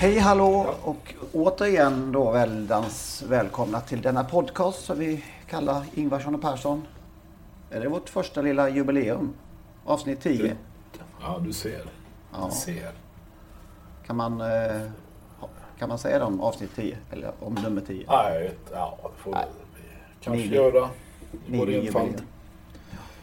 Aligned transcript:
Hej 0.00 0.18
hallå 0.18 0.74
och 0.84 1.14
återigen 1.32 2.12
då 2.12 2.30
väldans 2.30 3.24
välkomna 3.28 3.80
till 3.80 4.02
denna 4.02 4.24
podcast 4.24 4.84
som 4.84 4.98
vi 4.98 5.24
kallar 5.48 5.84
Ingvarsson 5.94 6.34
och 6.34 6.42
Persson. 6.42 6.86
Är 7.70 7.80
det 7.80 7.88
vårt 7.88 8.08
första 8.08 8.42
lilla 8.42 8.68
jubileum? 8.68 9.32
Avsnitt 9.84 10.20
10. 10.20 10.56
Ja, 11.20 11.38
du 11.44 11.52
ser. 11.52 11.82
Ja. 12.32 12.48
Du 12.50 12.56
ser. 12.56 12.90
Kan 14.06 14.16
man, 14.16 14.40
eh, 14.40 14.80
kan 15.78 15.88
man 15.88 15.98
säga 15.98 16.18
det 16.18 16.24
om 16.24 16.40
avsnitt 16.40 16.70
10? 16.76 16.96
Eller 17.12 17.32
om 17.40 17.54
nummer 17.54 17.80
10? 17.86 18.04
Nej, 18.08 18.50
ja, 18.72 18.98
det 19.02 19.22
får 19.22 19.30
Nej. 19.32 19.44
vi 19.76 19.82
kanske 20.20 20.42
Mini- 20.48 20.54
göra. 20.54 20.88
Mini-jubileum. 21.46 22.20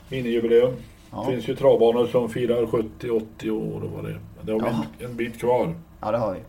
Minijubileum. 0.10 0.74
Ja. 1.12 1.24
Det 1.26 1.32
finns 1.32 1.48
ju 1.50 1.56
travbanor 1.56 2.08
som 2.08 2.30
firar 2.30 2.66
70-80 2.66 3.50
år 3.50 3.84
och 3.84 3.90
vad 3.92 4.04
det 4.04 4.10
är. 4.10 4.20
Men 4.38 4.46
det 4.46 4.52
har 4.52 4.60
vi 4.60 5.04
en, 5.06 5.10
en 5.12 5.16
bit 5.18 5.40
kvar. 5.40 5.76
Ja, 6.02 6.12
det 6.12 6.18
har 6.18 6.34
vi. 6.34 6.40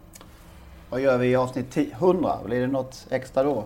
Vad 0.91 1.00
gör 1.00 1.19
vi 1.19 1.27
i 1.27 1.36
avsnitt 1.36 1.70
10? 1.70 1.92
100? 1.92 2.39
Blir 2.44 2.61
det 2.61 2.67
något 2.67 3.06
extra 3.11 3.42
då? 3.42 3.64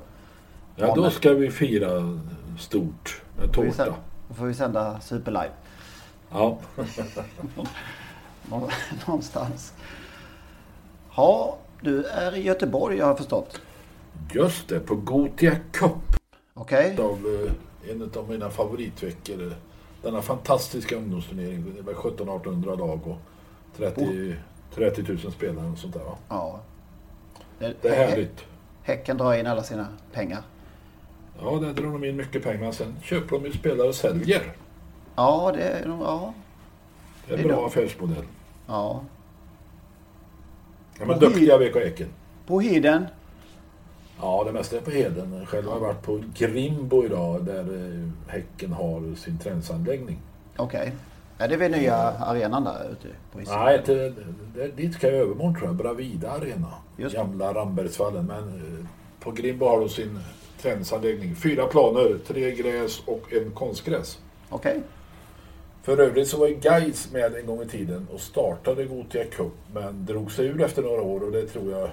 Ja, 0.76 0.94
då 0.94 1.10
ska 1.10 1.32
vi 1.32 1.50
fira 1.50 2.18
stort 2.58 3.22
med 3.38 3.52
tårta. 3.52 3.94
Då 4.28 4.34
får 4.34 4.46
vi 4.46 4.54
sända 4.54 5.00
superlive. 5.00 5.50
Ja. 6.30 6.58
Nå- 8.50 8.68
Någonstans. 9.06 9.72
Ja, 11.16 11.56
du 11.80 12.04
är 12.04 12.36
i 12.36 12.42
Göteborg 12.42 12.96
jag 12.98 13.06
har 13.06 13.14
förstått. 13.14 13.60
Just 14.32 14.68
det, 14.68 14.80
på 14.80 14.94
Gothia 14.94 15.56
Cup. 15.72 15.92
Okej? 16.54 16.96
Av, 17.00 17.12
eh, 17.46 17.90
en 17.90 18.10
av 18.16 18.28
mina 18.30 18.50
favoritveckor. 18.50 19.54
Denna 20.02 20.22
fantastiska 20.22 20.96
ungdomsturnering. 20.96 21.74
Det 21.76 21.82
var 21.82 21.92
1700-1800 21.92 22.78
lag 22.78 23.00
och 23.06 23.18
30, 23.76 24.36
30 24.74 25.02
000 25.08 25.18
spelare 25.32 25.66
och 25.72 25.78
sånt 25.78 25.94
där. 25.94 26.04
Va? 26.04 26.16
Ja. 26.28 26.60
Det, 27.62 27.74
Det 27.82 27.88
är 27.88 28.06
härligt. 28.06 28.44
Häcken 28.82 29.16
drar 29.16 29.34
in 29.34 29.46
alla 29.46 29.62
sina 29.62 29.88
pengar. 30.12 30.42
Ja, 31.40 31.50
där 31.50 31.72
drar 31.72 31.92
de 31.92 32.04
in 32.04 32.16
mycket 32.16 32.42
pengar. 32.42 32.72
Sen 32.72 32.96
köper 33.02 33.36
de 33.38 33.44
ju 33.44 33.52
spelare 33.52 33.88
och 33.88 33.94
säljer. 33.94 34.42
Ja, 35.16 35.52
det 35.54 35.62
är. 35.62 35.88
Ja. 36.00 36.34
Det 37.28 37.34
är 37.34 37.38
en 37.38 37.48
bra 37.48 37.56
de. 37.56 37.64
affärsmodell. 37.66 38.24
ja. 38.66 39.00
Ja, 40.98 41.04
men 41.06 41.18
duktiga 41.18 41.58
VK 41.58 41.76
Eken. 41.76 42.08
På 42.46 42.60
Heden. 42.60 43.06
Ja, 44.20 44.44
det 44.44 44.52
mesta 44.52 44.76
är 44.76 44.80
på 44.80 44.90
Heden. 44.90 45.46
Själv 45.46 45.66
har 45.66 45.74
jag 45.74 45.80
varit 45.80 46.02
på 46.02 46.22
Grimbo 46.34 47.04
idag 47.04 47.44
där 47.44 47.60
eh, 47.60 48.08
Häcken 48.32 48.72
har 48.72 49.14
sin 49.16 49.38
träningsanläggning. 49.38 50.18
Okej. 50.56 50.92
Är 51.42 51.48
det 51.48 51.56
vid 51.56 51.70
nya 51.70 51.96
arenan 51.96 52.64
där 52.64 52.88
ute 52.92 53.08
på 53.32 53.38
Hisingen? 53.38 53.64
Nej, 53.64 53.84
till, 53.84 54.14
det, 54.54 54.68
dit 54.68 54.94
ska 54.94 55.06
jag 55.06 55.16
övermorgon 55.16 55.54
tror 55.54 55.66
jag. 55.66 55.76
Bravida 55.76 56.30
Arena. 56.30 56.72
Just. 56.96 57.16
Gamla 57.16 57.54
Rambergsvallen. 57.54 58.26
Men 58.26 58.48
eh, 58.48 58.86
på 59.20 59.30
Grimbo 59.30 59.66
har 59.66 59.80
de 59.80 59.88
sin 59.88 60.18
träningsanläggning. 60.60 61.36
Fyra 61.36 61.66
planer, 61.66 62.18
tre 62.26 62.50
gräs 62.50 63.02
och 63.06 63.32
en 63.32 63.50
konstgräs. 63.50 64.18
Okej. 64.48 64.82
För 65.82 66.00
övrigt 66.00 66.28
så 66.28 66.38
var 66.38 66.48
ju 66.48 66.54
Gais 66.54 67.12
med 67.12 67.34
en 67.34 67.46
gång 67.46 67.62
i 67.62 67.68
tiden 67.68 68.08
och 68.12 68.20
startade 68.20 68.84
Gothia 68.84 69.24
Cup 69.24 69.52
men 69.74 70.06
drog 70.06 70.32
sig 70.32 70.46
ur 70.46 70.62
efter 70.62 70.82
några 70.82 71.02
år 71.02 71.24
och 71.24 71.32
det 71.32 71.46
tror 71.46 71.72
jag 71.72 71.90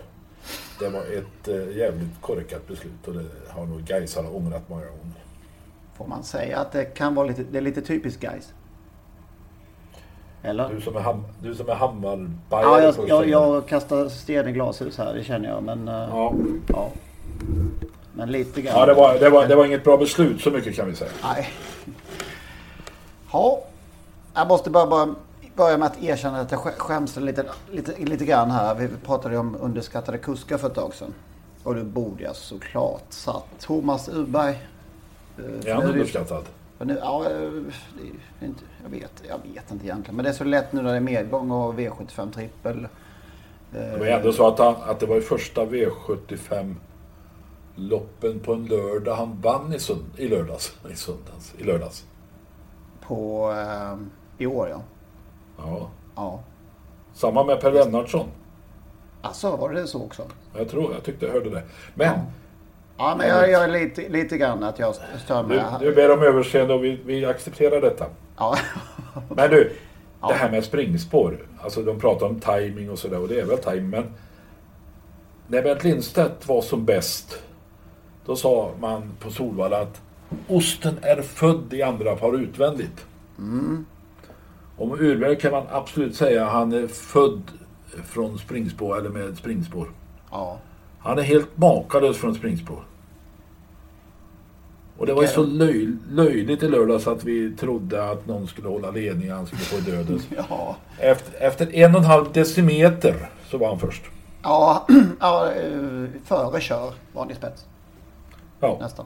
det 0.79 0.89
var 0.89 1.01
ett 1.01 1.47
eh, 1.47 1.77
jävligt 1.77 2.21
korkat 2.21 2.67
beslut 2.67 3.07
och 3.07 3.13
det 3.13 3.25
har 3.47 3.65
nog 3.65 3.81
Gaisarna 3.81 4.29
ångrat 4.29 4.69
många 4.69 4.85
gånger. 4.85 5.23
Får 5.97 6.07
man 6.07 6.23
säga 6.23 6.57
att 6.57 6.71
det 6.71 6.85
kan 6.85 7.15
vara 7.15 7.27
lite, 7.27 7.43
det 7.43 7.57
är 7.57 7.61
lite 7.61 7.81
typiskt 7.81 8.21
guys? 8.21 8.53
Eller? 10.43 10.69
Du 10.69 10.81
som 10.81 10.95
är, 10.95 10.99
ham, 10.99 11.23
du 11.41 11.55
som 11.55 11.69
är 11.69 11.73
Hammarbajare 11.73 12.81
Ja, 12.81 12.81
jag, 12.81 13.07
jag, 13.09 13.29
jag 13.29 13.67
kastar 13.67 14.09
sten 14.09 14.47
i 14.47 14.51
glashus 14.51 14.97
här, 14.97 15.13
det 15.13 15.23
känner 15.23 15.49
jag. 15.49 15.63
Men, 15.63 15.87
eh, 15.87 15.93
Ja. 15.93 16.33
ja. 16.67 16.89
Men 18.13 18.31
lite 18.31 18.61
grann. 18.61 18.75
ja, 18.79 18.85
det 18.85 18.93
var, 18.93 19.19
det, 19.19 19.29
var, 19.29 19.47
det 19.47 19.55
var 19.55 19.65
inget 19.65 19.83
bra 19.83 19.97
beslut 19.97 20.41
så 20.41 20.51
mycket 20.51 20.75
kan 20.75 20.87
vi 20.87 20.95
säga. 20.95 21.11
Nej. 21.23 21.49
Ja. 23.33 23.59
Jag 24.33 24.47
måste 24.47 24.69
bara, 24.69 24.87
bara 24.87 25.15
börja 25.55 25.77
med 25.77 25.85
att 25.85 26.03
erkänna 26.03 26.39
att 26.39 26.51
jag 26.51 26.59
skä- 26.59 26.77
skäms 26.77 27.15
lite, 27.17 27.45
lite, 27.71 27.95
lite 27.97 28.25
grann 28.25 28.51
här. 28.51 28.75
Vi 28.75 28.87
pratade 29.05 29.33
ju 29.33 29.39
om 29.39 29.57
underskattade 29.61 30.17
kuskar 30.17 30.57
för 30.57 30.67
ett 30.67 30.75
tag 30.75 30.93
sedan. 30.95 31.13
Och 31.63 31.75
då 31.75 31.83
borde 31.83 32.23
jag 32.23 32.35
såklart 32.35 33.03
satt 33.09 33.45
Thomas 33.59 34.09
Urberg. 34.09 34.59
eh, 35.37 35.69
Är 35.71 35.73
han 35.75 35.83
underskattad? 35.83 36.43
Nu, 36.87 36.97
ja, 37.01 37.31
eh, 37.31 37.51
inte, 38.41 38.63
jag, 38.83 38.89
vet, 38.89 39.23
jag 39.27 39.53
vet 39.53 39.71
inte 39.71 39.85
egentligen. 39.85 40.15
Men 40.15 40.23
det 40.23 40.29
är 40.29 40.33
så 40.33 40.43
lätt 40.43 40.73
nu 40.73 40.81
när 40.81 40.91
det 40.91 40.97
är 40.97 41.01
medgång 41.01 41.51
och 41.51 41.73
V75 41.73 42.31
trippel. 42.31 42.87
Det 43.71 43.97
var 43.99 44.05
ändå 44.05 44.31
så 44.31 44.47
att, 44.47 44.59
han, 44.59 44.75
att 44.75 44.99
det 44.99 45.05
var 45.05 45.17
i 45.17 45.21
första 45.21 45.65
V75 45.65 46.75
loppen 47.75 48.39
på 48.39 48.53
en 48.53 48.65
lördag 48.65 49.15
han 49.15 49.41
vann 49.41 49.73
i, 49.73 49.79
sund, 49.79 50.05
i 50.17 50.27
lördags. 50.27 50.77
I 50.91 50.95
söndags. 50.95 51.53
I 51.57 51.63
lördags. 51.63 52.05
På, 53.01 53.51
eh, 53.51 53.97
I 54.37 54.45
år 54.45 54.69
ja. 54.69 54.81
Ja. 55.57 55.89
ja. 56.15 56.39
Samma 57.13 57.43
med 57.43 57.61
Per 57.61 57.71
Lennartsson. 57.71 58.27
Alltså 59.21 59.55
var 59.55 59.73
det 59.73 59.87
så 59.87 60.03
också? 60.03 60.23
Jag 60.57 60.69
tror, 60.69 60.93
jag 60.93 61.03
tyckte 61.03 61.25
jag 61.25 61.33
hörde 61.33 61.49
det. 61.49 61.63
Men 61.95 62.07
Ja, 62.07 62.25
men 63.17 63.27
jag 63.27 63.51
gör 63.51 63.67
lite, 63.67 64.09
lite 64.09 64.37
grann 64.37 64.63
att 64.63 64.79
jag 64.79 64.95
stör 65.25 65.43
mig. 65.43 65.63
du, 65.79 65.85
du 65.85 65.95
ber 65.95 66.11
om 66.11 66.23
överseende 66.23 66.73
och 66.73 66.83
vi, 66.83 66.99
vi 67.05 67.25
accepterar 67.25 67.81
detta. 67.81 68.05
Ja. 68.37 68.57
Men 69.29 69.49
du, 69.49 69.75
det 70.27 70.33
här 70.33 70.51
med 70.51 70.63
springspår. 70.63 71.37
Alltså 71.61 71.81
de 71.83 71.99
pratar 71.99 72.25
om 72.25 72.39
timing 72.39 72.89
och 72.89 72.99
sådär 72.99 73.19
och 73.19 73.27
det 73.27 73.39
är 73.39 73.45
väl 73.45 73.57
timing 73.57 73.89
men 73.89 74.13
när 75.47 75.61
Bert 75.61 75.83
Lindstedt 75.83 76.47
var 76.47 76.61
som 76.61 76.85
bäst 76.85 77.43
då 78.25 78.35
sa 78.35 78.71
man 78.79 79.11
på 79.19 79.31
Solvalla 79.31 79.81
att 79.81 80.01
osten 80.47 80.97
är 81.01 81.21
född 81.21 81.73
i 81.73 81.83
andra 81.83 82.15
par 82.15 82.35
utvändigt. 82.35 83.05
Om 84.77 84.91
Urberg 84.99 85.39
kan 85.39 85.51
man 85.51 85.63
absolut 85.71 86.15
säga 86.15 86.45
att 86.45 86.51
han 86.51 86.73
är 86.73 86.87
född 86.87 87.41
från 88.05 88.37
springspår 88.37 88.97
eller 88.97 89.09
med 89.09 89.37
springspår. 89.37 89.87
ja. 90.31 90.57
Han 90.99 91.19
är 91.19 91.23
helt 91.23 91.57
makalös 91.57 92.17
från 92.17 92.35
springspår. 92.35 92.83
Och 94.97 95.05
det 95.05 95.13
var 95.13 95.21
ju 95.21 95.27
så 95.27 95.43
löj, 95.43 95.95
löjligt 96.09 96.63
i 96.63 96.67
lördags 96.67 97.07
att 97.07 97.23
vi 97.23 97.55
trodde 97.55 98.09
att 98.09 98.27
någon 98.27 98.47
skulle 98.47 98.67
hålla 98.67 98.91
ledningen, 98.91 99.35
han 99.35 99.45
skulle 99.45 99.61
få 99.61 99.91
döden. 99.91 100.21
Ja. 100.49 100.75
Efter, 100.97 101.41
efter 101.47 101.75
en 101.75 101.95
och 101.95 102.01
en 102.01 102.07
halv 102.07 102.31
decimeter 102.31 103.29
så 103.47 103.57
var 103.57 103.67
han 103.67 103.79
först. 103.79 104.03
Ja, 104.43 104.87
ja 105.19 105.51
eh, 105.51 106.05
före 106.25 106.61
kör 106.61 106.93
vanlig 107.13 107.37
spets 107.37 107.65
Ja, 108.59 108.77
nästan. 108.81 109.05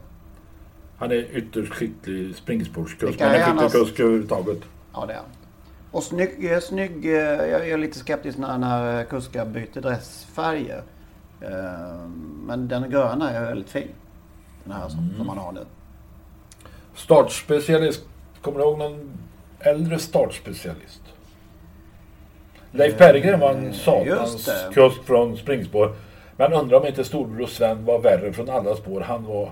han 0.98 1.12
är 1.12 1.38
ytterst 1.38 1.74
skicklig 1.74 2.36
springspårskusk. 2.36 3.22
Han 3.22 3.32
är 3.32 3.44
skicklig 3.44 3.72
kusk 3.72 4.00
överhuvudtaget. 4.00 4.60
Ja, 4.94 5.06
det 5.06 5.14
är 5.14 5.18
han. 5.18 5.26
Och 5.92 6.04
snygg, 6.04 6.52
eh, 6.52 6.60
snygg 6.60 7.06
eh, 7.06 7.12
jag 7.12 7.70
är 7.70 7.78
lite 7.78 8.00
skeptisk 8.00 8.38
när, 8.38 8.58
när 8.58 9.04
kuskar 9.04 9.46
byter 9.46 9.82
dressfärger. 9.82 10.84
Eh, 11.44 12.08
Men 12.46 12.68
den 12.68 12.90
gröna 12.90 13.32
är 13.32 13.46
väldigt 13.46 13.70
fin. 13.70 13.88
Den 14.64 14.74
här 14.74 14.90
som, 14.90 15.14
som 15.18 15.28
man 15.28 15.38
har 15.38 15.52
nu. 15.52 15.66
Startspecialist. 16.96 18.04
Kommer 18.42 18.60
du 18.60 18.64
ihåg 18.66 18.78
någon 18.78 19.10
äldre 19.60 20.00
startspecialist? 20.00 21.02
Leif 22.72 22.98
Berggren 22.98 23.40
var 23.40 23.54
en 23.54 23.74
satans 23.74 24.08
Eh, 24.08 24.22
just 24.34 24.46
det. 24.46 24.70
kusk 24.74 25.04
från 25.04 25.38
springspår. 25.38 25.96
Men 26.38 26.54
undrar 26.54 26.80
om 26.80 26.88
inte 26.88 27.04
storbror 27.04 27.46
Sven 27.46 27.86
var 27.86 28.00
värre 28.00 28.34
från 28.34 28.50
alla 28.50 28.76
spår. 28.76 29.02
Han 29.02 29.26
var 29.26 29.52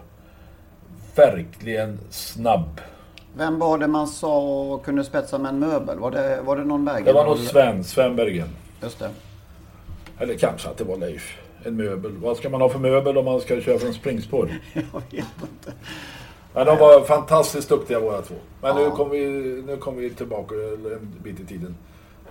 verkligen 1.16 2.00
snabb. 2.10 2.82
Vem 3.36 3.60
var 3.60 3.78
det 3.78 3.88
man 3.88 4.08
sa 4.08 4.78
kunde 4.84 5.04
spetsa 5.04 5.38
med 5.38 5.50
en 5.50 5.60
möbel? 5.60 6.00
Var 6.00 6.12
det, 6.12 6.42
var 6.42 6.56
det 6.58 6.64
någon 6.64 6.86
väg? 6.86 7.06
Det 7.06 7.14
var 7.14 7.26
nog 7.26 7.38
Sven, 7.38 7.84
Sven 7.84 8.16
Bergen. 8.16 8.50
Just 8.82 9.00
det. 9.00 9.10
Eller 10.20 10.38
kanske 10.38 10.70
att 10.70 10.78
det 10.78 10.84
var 10.84 10.98
Leif. 10.98 11.41
En 11.66 11.76
möbel. 11.76 12.12
Vad 12.18 12.38
ska 12.38 12.50
man 12.50 12.62
ha 12.62 12.70
för 12.70 12.80
möbel 12.80 13.18
om 13.18 13.26
man 13.26 13.42
ska 13.42 13.62
köra 13.62 13.80
från 13.80 13.94
springspår? 13.94 14.50
Jag 14.74 14.82
vet 15.12 15.14
inte. 15.42 15.74
Men 16.54 16.66
de 16.66 16.78
var 16.78 17.02
fantastiskt 17.02 17.70
duktiga 17.70 18.02
båda 18.02 18.22
två. 18.22 18.36
Men 18.62 18.76
nu 18.76 18.82
Ja. 18.82 18.92
kommer 18.96 19.12
vi, 19.12 19.26
nu 19.68 19.78
kom 19.78 19.96
vi 19.98 20.10
tillbaka 20.10 20.56
en 20.56 21.16
bit 21.24 21.40
i 21.40 21.46
tiden. 21.46 21.76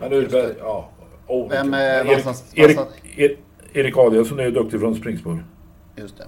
Men 0.00 0.12
Urberg, 0.12 0.55
ja. 0.59 0.88
Oh, 1.27 1.49
Vem 1.50 1.71
Men 1.71 2.06
Erik, 2.09 2.25
sa- 2.25 2.35
Erik, 2.55 2.77
sa- 2.77 2.87
Erik, 3.17 3.38
Erik 3.73 3.97
Adielsson 3.99 4.38
är 4.41 4.44
ju 4.44 4.50
duktig 4.50 4.81
från 4.81 4.94
springspår. 4.94 5.44
Just 5.97 6.19
det. 6.19 6.27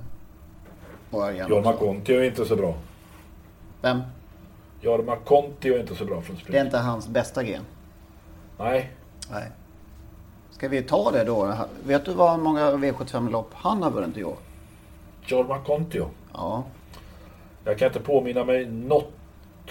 Jorma. 1.49 1.73
Conti 1.73 2.15
är 2.15 2.23
inte 2.23 2.45
så 2.45 2.57
bra. 2.57 2.75
Vem? 3.83 4.01
Jorma 4.81 5.17
Conti 5.17 5.69
är 5.75 5.81
inte 5.81 5.95
så 5.95 6.05
bra 6.05 6.21
från 6.23 6.37
Det 6.37 6.41
är 6.41 6.45
springspår. 6.45 6.67
inte 6.67 6.79
hans 6.79 7.09
bästa 7.09 7.43
gren. 7.43 7.63
Nej. 8.59 8.91
Nej. 9.31 9.45
Ska 10.63 10.69
vi 10.69 10.83
ta 10.83 11.11
det 11.11 11.25
då? 11.25 11.55
Vet 11.85 12.05
du 12.05 12.15
vad 12.15 12.39
många 12.39 12.71
V75-lopp 12.71 13.51
han 13.55 13.83
har 13.83 13.91
vunnit 13.91 14.17
i 14.17 14.25
år? 14.25 14.37
Jorma 15.27 15.59
Conti, 15.59 15.99
ja. 15.99 16.09
Ja. 16.33 16.65
Jag 17.65 17.79
kan 17.79 17.89
inte 17.89 18.01
påminna 18.01 18.45
mig 18.45 18.67
något. 18.67 19.13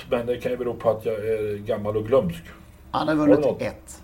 Men 0.10 0.26
det 0.26 0.38
kan 0.38 0.52
ju 0.52 0.58
bero 0.58 0.74
på 0.74 0.90
att 0.90 1.06
jag 1.06 1.16
är 1.16 1.58
gammal 1.58 1.98
och 1.98 2.08
glömsk. 2.08 2.44
Han 2.92 3.08
har 3.08 3.16
vunnit 3.16 3.46
ett. 3.62 4.04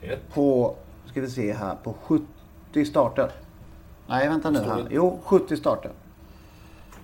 Ett. 0.00 0.34
På, 0.34 0.74
ska 1.06 1.20
vi 1.20 1.28
se 1.28 1.52
här, 1.52 1.74
på 1.82 1.94
70 2.02 2.84
starter. 2.84 3.30
Nej, 4.06 4.28
vänta 4.28 4.50
nu 4.50 4.58
här. 4.58 4.86
Jo, 4.90 5.20
70 5.24 5.56
starter. 5.56 5.90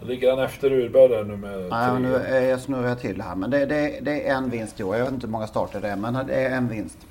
Ligger 0.01 0.31
han 0.31 0.39
efter 0.45 0.73
Urberg 0.73 1.09
där 1.09 1.25
nu 1.25 1.37
med 1.37 1.59
Nej, 1.71 1.91
tre. 1.91 1.99
nu 1.99 2.15
är 2.15 2.51
jag 2.51 2.61
snurrar 2.61 2.89
jag 2.89 3.01
till 3.01 3.23
här. 3.23 3.37
Men 3.37 3.51
det, 3.51 3.67
det, 3.67 4.01
det 4.03 4.29
är 4.29 4.35
en 4.35 4.51
vinst 4.51 4.81
i 4.81 4.85
år. 4.85 4.97
Jag 4.97 5.05
vet 5.05 5.15
inte 5.15 5.27
hur 5.27 5.33
många 5.33 5.47
starter 5.47 5.81
det 5.81 5.89
är, 5.89 5.97
men 5.97 6.27
det 6.27 6.35
är 6.35 6.57
en 6.57 6.69
vinst. 6.69 7.07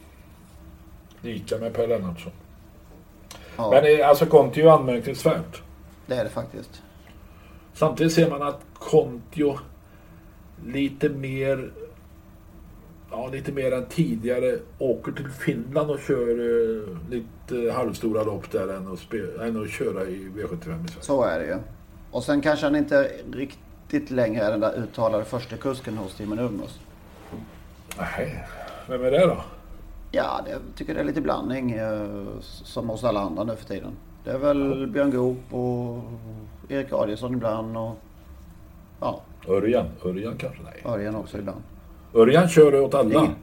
Lika 1.21 1.57
med 1.57 1.73
Per 1.73 1.87
Lennartsson. 1.87 2.31
Ja, 3.57 3.69
Men 3.71 3.99
eh, 3.99 4.09
alltså 4.09 4.25
Conti 4.25 4.61
är 4.61 4.67
anmärkningsvärt. 4.67 5.61
det 6.05 6.15
är 6.15 6.23
det 6.23 6.29
faktiskt. 6.29 6.81
Samtidigt 7.73 8.13
ser 8.13 8.29
man 8.29 8.41
att 8.41 8.61
Kontio 8.73 9.59
lite 10.65 11.09
mer 11.09 11.71
ja, 13.11 13.27
lite 13.27 13.51
mer 13.51 13.71
än 13.71 13.85
tidigare 13.85 14.59
åker 14.77 15.11
till 15.11 15.29
Finland 15.29 15.91
och 15.91 15.99
kör 15.99 16.29
eh, 16.29 16.97
lite 17.09 17.71
halvstora 17.71 18.23
lopp 18.23 18.51
där 18.51 18.67
än 18.67 18.93
att, 18.93 18.99
spe, 18.99 19.17
än 19.41 19.63
att 19.63 19.69
köra 19.69 20.03
i 20.03 20.29
V75 20.35 20.57
i 20.57 20.87
Sverige. 20.87 21.01
Så 21.01 21.23
är 21.23 21.39
det 21.39 21.45
ju. 21.45 21.57
Och 22.11 22.23
sen 22.23 22.41
kanske 22.41 22.65
han 22.65 22.75
inte 22.75 23.11
riktigt 23.33 24.11
längre 24.11 24.43
är 24.43 24.51
den 24.51 24.59
där 24.59 24.77
uttalade 24.77 25.25
första 25.25 25.57
kusken 25.57 25.97
hos 25.97 26.15
Timon 26.15 26.39
Ullmos. 26.39 26.79
Nej, 27.97 28.45
vem 28.87 29.03
är 29.03 29.11
det 29.11 29.25
då? 29.25 29.43
Ja, 30.11 30.41
det, 30.45 30.51
jag 30.51 30.59
tycker 30.75 30.93
det 30.93 30.99
är 30.99 31.03
lite 31.03 31.21
blandning 31.21 31.71
eh, 31.71 32.07
som 32.41 32.89
hos 32.89 33.03
alla 33.03 33.19
andra 33.19 33.43
nu 33.43 33.55
för 33.55 33.65
tiden. 33.65 33.91
Det 34.23 34.31
är 34.31 34.37
väl 34.37 34.87
Björn 34.87 35.11
Goop 35.11 35.53
och 35.53 36.03
Erik 36.69 36.93
Adielsson 36.93 37.33
ibland 37.33 37.77
och 37.77 37.95
ja, 38.99 39.21
Örjan? 39.47 39.85
Örjan 40.05 40.37
kanske? 40.37 40.59
Nej. 40.63 40.81
Örjan 40.93 41.15
också 41.15 41.37
ibland. 41.37 41.61
Örjan 42.13 42.49
kör 42.49 42.81
åt 42.81 42.93
alla. 42.93 43.19
Ingen. 43.19 43.35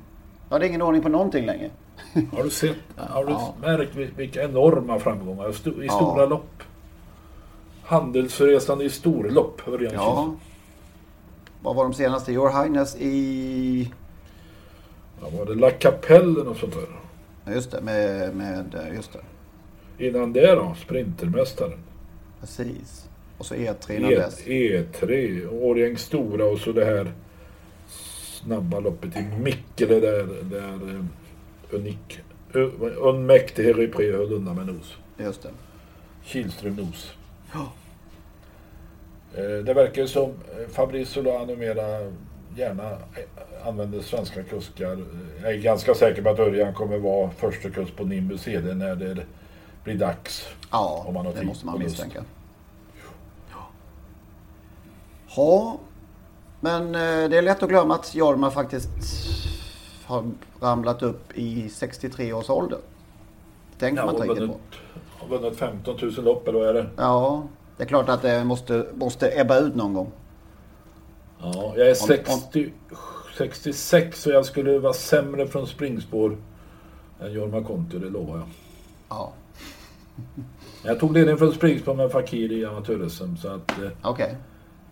Ja, 0.51 0.59
det 0.59 0.65
är 0.67 0.69
ingen 0.69 0.83
ordning 0.83 1.03
på 1.03 1.09
någonting 1.09 1.47
längre. 1.47 1.71
Har 2.37 2.43
du 2.45 2.51
sett, 2.51 2.77
har 2.97 3.25
du 3.25 3.33
Ja. 3.33 3.55
märkt 3.63 3.95
vil- 3.97 4.15
vilka 4.17 4.43
enorma 4.45 4.99
framgångar 4.99 5.49
i 5.83 5.87
Ja. 5.87 5.93
stora 5.93 6.27
lopp? 6.27 6.63
Handelsresande 7.85 8.85
i 8.85 8.91
storlopp, 8.91 9.69
Örjan 9.69 9.93
Ja. 9.95 10.35
Vad 11.63 11.77
var 11.77 11.85
de 11.85 11.95
senaste? 11.95 12.33
Your 12.33 12.63
Highness 12.63 12.97
i... 12.97 13.93
Ja, 15.21 15.29
var 15.39 15.47
det 15.47 15.55
La 15.55 15.71
Capelle 15.71 16.41
och 16.41 16.57
sånt 16.57 16.75
där? 16.75 16.87
Ja, 17.45 17.53
Just 17.53 17.71
det, 17.71 17.81
med, 17.81 18.35
med... 18.37 18.91
Just 18.95 19.13
det. 19.13 20.07
Innan 20.09 20.33
det 20.33 20.55
då, 20.55 20.75
Sprintermästaren. 20.85 21.79
Precis. 22.41 23.09
Och 23.39 23.47
så 23.47 23.55
E3 23.55 23.97
innan 23.97 24.13
E, 24.13 24.15
dess. 24.17 24.45
E3, 24.47 25.47
Årjängs 25.53 26.03
Stora 26.03 26.45
och 26.45 26.59
så 26.59 26.73
det 26.73 26.85
här 26.85 27.13
snabba 28.43 28.81
loppet 28.81 29.17
i 29.17 29.23
Mikkele 29.41 30.01
där, 30.01 30.27
där 30.43 30.95
eh, 30.95 31.05
Unik, 31.71 32.21
Ö- 32.55 32.71
Unmäktige 32.97 33.73
Repré 33.73 34.13
höll 34.13 34.33
undan 34.33 34.57
med 34.57 34.67
nos. 34.67 34.97
Just 35.19 35.43
det. 35.43 35.49
Kihlström 36.25 36.75
nos. 36.77 37.13
Ja. 37.53 37.73
Eh, 39.35 39.65
Det 39.65 39.75
verkar 39.75 40.03
ju 40.03 40.09
som 40.09 40.31
eh, 40.31 40.69
Fabrice 40.69 41.13
Sola 41.13 41.45
numera 41.45 42.13
gärna 42.57 42.99
använder 43.69 44.01
svenska 44.01 44.43
kuskar. 44.43 45.05
Jag 45.43 45.53
är 45.53 45.59
ganska 45.59 45.95
säker 45.95 46.23
på 46.23 46.29
att 46.31 46.39
Örjan 46.39 46.75
kommer 46.75 46.99
vara 46.99 47.31
första 47.31 47.71
kust 47.71 47.97
på 47.97 48.05
Nimbus 48.05 48.43
CD 48.43 48.75
när 48.75 48.97
det 48.97 49.27
blir 49.85 49.95
dags. 49.95 50.49
Ja, 50.71 51.05
Om 51.09 51.15
man 51.15 51.27
har 51.27 51.33
det 51.33 51.45
måste 51.45 51.67
man 51.67 51.79
misstänka. 51.79 52.25
Ja, 55.37 55.79
men 56.61 56.95
eh, 56.95 57.29
det 57.31 57.39
är 57.39 57.43
lätt 57.43 57.63
att 57.63 57.69
glömma 57.69 57.95
att 57.95 58.15
Jorma 58.15 58.51
faktiskt 58.51 58.89
har 60.05 60.31
ramlat 60.61 61.03
upp 61.03 61.33
i 61.39 61.69
63 61.69 62.33
års 62.33 62.51
ålder. 62.51 62.79
Tänker 63.79 64.05
man 64.05 64.15
inte 64.15 64.29
riktigt 64.29 64.49
på. 64.51 64.59
har 65.19 65.29
vunnit 65.29 65.59
15 65.59 65.97
000 66.03 66.13
lopp 66.13 66.49
eller 66.49 66.59
vad 66.59 66.69
är 66.69 66.75
det? 66.75 66.87
Ja, 66.97 67.43
det 67.77 67.83
är 67.83 67.87
klart 67.87 68.09
att 68.09 68.23
det 68.23 68.45
måste, 68.45 68.87
måste 68.95 69.41
ebba 69.41 69.59
ut 69.59 69.75
någon 69.75 69.95
gång. 69.95 70.11
Ja, 71.41 71.73
jag 71.77 71.87
är 71.87 71.91
Om- 71.91 71.95
60, 71.95 72.73
66 73.37 74.23
så 74.23 74.31
jag 74.31 74.47
skulle 74.47 74.79
vara 74.79 74.93
sämre 74.93 75.47
från 75.47 75.67
springspår 75.67 76.37
än 77.21 77.33
Jorma 77.33 77.63
Kontio, 77.63 77.99
det 77.99 78.11
lovar 78.11 78.37
jag. 78.37 78.49
Ja, 79.09 79.33
Jag 80.83 81.01
tog 81.01 81.13
ledningen 81.13 81.39
från 81.39 81.53
springspår 81.53 81.95
med 81.95 82.11
Fakir 82.13 82.53
i 82.53 82.65
amatör 82.65 83.09
så 83.09 83.49
att 83.49 83.79
eh, 83.79 83.91
okej. 84.03 84.37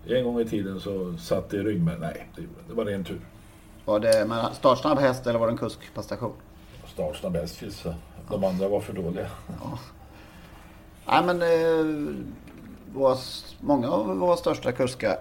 en 0.07 0.25
gång 0.25 0.41
i 0.41 0.45
tiden 0.45 0.81
så 0.81 1.17
satt 1.19 1.51
det 1.51 1.57
i 1.57 1.61
rygg 1.61 1.83
med. 1.83 2.01
Nej, 2.01 2.29
det, 2.37 2.43
det 2.69 2.75
var 2.75 2.85
ren 2.85 3.05
tur. 3.05 3.21
Var 3.85 4.01
det 4.01 4.27
med 4.29 4.49
startsnabb 4.53 4.99
häst 4.99 5.27
eller 5.27 5.39
var 5.39 5.47
det 5.47 5.53
en 5.53 5.59
kuskprestation? 5.59 6.33
Startsnabb 6.87 7.37
häst 7.37 7.63
gissa. 7.63 7.95
De 8.31 8.45
andra 8.45 8.69
var 8.69 8.81
för 8.81 8.93
dåliga. 8.93 9.31
Nej 11.07 11.25
men 11.25 11.43
eh, 11.43 12.15
våra, 12.95 13.17
många 13.61 13.89
av 13.91 14.17
våra 14.19 14.37
största 14.37 14.73
kuskar 14.73 15.17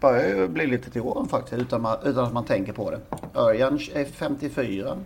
börjar 0.00 0.28
ju 0.28 0.48
bli 0.48 0.66
lite 0.66 0.90
till 0.90 1.00
åren 1.00 1.28
faktiskt 1.28 1.62
utan, 1.62 1.82
man, 1.82 1.96
utan 2.04 2.24
att 2.24 2.32
man 2.32 2.44
tänker 2.44 2.72
på 2.72 2.90
det. 2.90 3.00
Örjan 3.34 3.74
är 3.94 4.04
54. 4.04 4.98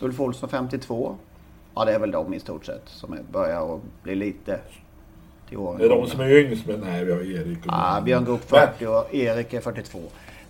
Ulf 0.00 0.20
Olsson 0.20 0.48
52. 0.48 1.16
Ja 1.74 1.84
det 1.84 1.92
är 1.92 1.98
väl 1.98 2.10
de 2.10 2.34
i 2.34 2.40
stort 2.40 2.66
sett 2.66 2.82
som 2.86 3.18
börjar 3.32 3.74
att 3.74 3.80
bli 4.02 4.14
lite 4.14 4.60
till 5.48 5.58
åren. 5.58 5.78
Det 5.78 5.84
är 5.84 5.88
de 5.88 6.06
som 6.06 6.20
är 6.20 6.30
yngst, 6.30 6.66
men 6.66 6.80
nej, 6.80 7.04
vi 7.04 7.12
har 7.12 7.20
Erik. 7.20 7.58
Och 7.58 7.72
Ja, 7.72 8.00
Björn 8.04 8.24
Goop 8.24 8.44
40 8.44 8.86
och 8.86 9.14
Erik 9.14 9.52
är 9.52 9.60
42. 9.60 9.98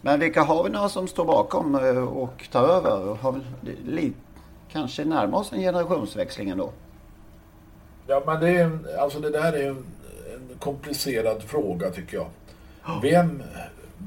Men 0.00 0.20
vilka 0.20 0.42
har 0.42 0.64
vi 0.64 0.70
några 0.70 0.88
som 0.88 1.08
står 1.08 1.24
bakom 1.24 1.74
eh, 1.74 2.08
och 2.08 2.48
tar 2.52 2.68
över? 2.68 3.08
Och 3.08 3.18
Har 3.18 3.40
vi 3.60 3.76
li, 3.86 4.12
kanske 4.72 5.04
närmar 5.04 5.38
oss 5.38 5.52
en 5.52 5.60
generationsväxling 5.60 6.48
ändå? 6.50 6.72
Ja, 8.06 8.22
men 8.26 8.40
det, 8.40 8.50
är 8.50 8.98
alltså 8.98 9.18
det 9.20 9.30
där 9.30 9.52
är 9.52 9.68
en, 9.68 9.76
en 10.34 10.58
komplicerad 10.58 11.42
fråga 11.42 11.90
tycker 11.90 12.16
jag. 12.16 12.26
Vem, 13.02 13.42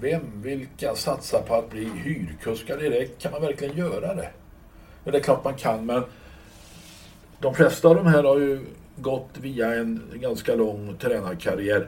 vem, 0.02 0.42
vilka 0.42 0.96
satsar 0.96 1.42
på 1.42 1.56
att 1.56 1.70
bli 1.70 1.90
hyrkuskar 2.04 2.78
direkt? 2.78 3.22
Kan 3.22 3.32
man 3.32 3.42
verkligen 3.42 3.78
göra 3.78 4.16
det? 4.16 4.30
Ja, 5.04 5.12
det 5.12 5.18
är 5.18 5.22
klart 5.22 5.44
man 5.44 5.54
kan, 5.54 5.86
men 5.86 6.04
de 7.40 7.54
flesta 7.54 7.88
av 7.88 7.96
de 7.96 8.06
här 8.06 8.24
har 8.24 8.38
ju 8.38 8.66
gått 8.96 9.30
via 9.34 9.74
en 9.74 10.02
ganska 10.14 10.56
lång 10.56 10.98
tränarkarriär. 10.98 11.88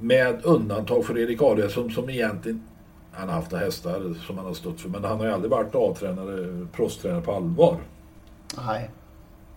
Med 0.00 0.44
undantag 0.44 1.04
för 1.04 1.18
Erik 1.18 1.42
Adielsson 1.42 1.90
som 1.90 2.10
egentligen, 2.10 2.62
han 3.12 3.28
har 3.28 3.34
haft 3.34 3.52
hästar 3.52 4.14
som 4.26 4.38
han 4.38 4.46
har 4.46 4.54
stått 4.54 4.80
för, 4.80 4.88
men 4.88 5.04
han 5.04 5.18
har 5.18 5.26
ju 5.26 5.32
aldrig 5.32 5.50
varit 5.50 5.74
A-tränare, 5.74 6.66
proffstränare 6.72 7.22
på 7.22 7.32
allvar. 7.32 7.76
Nej, 8.66 8.90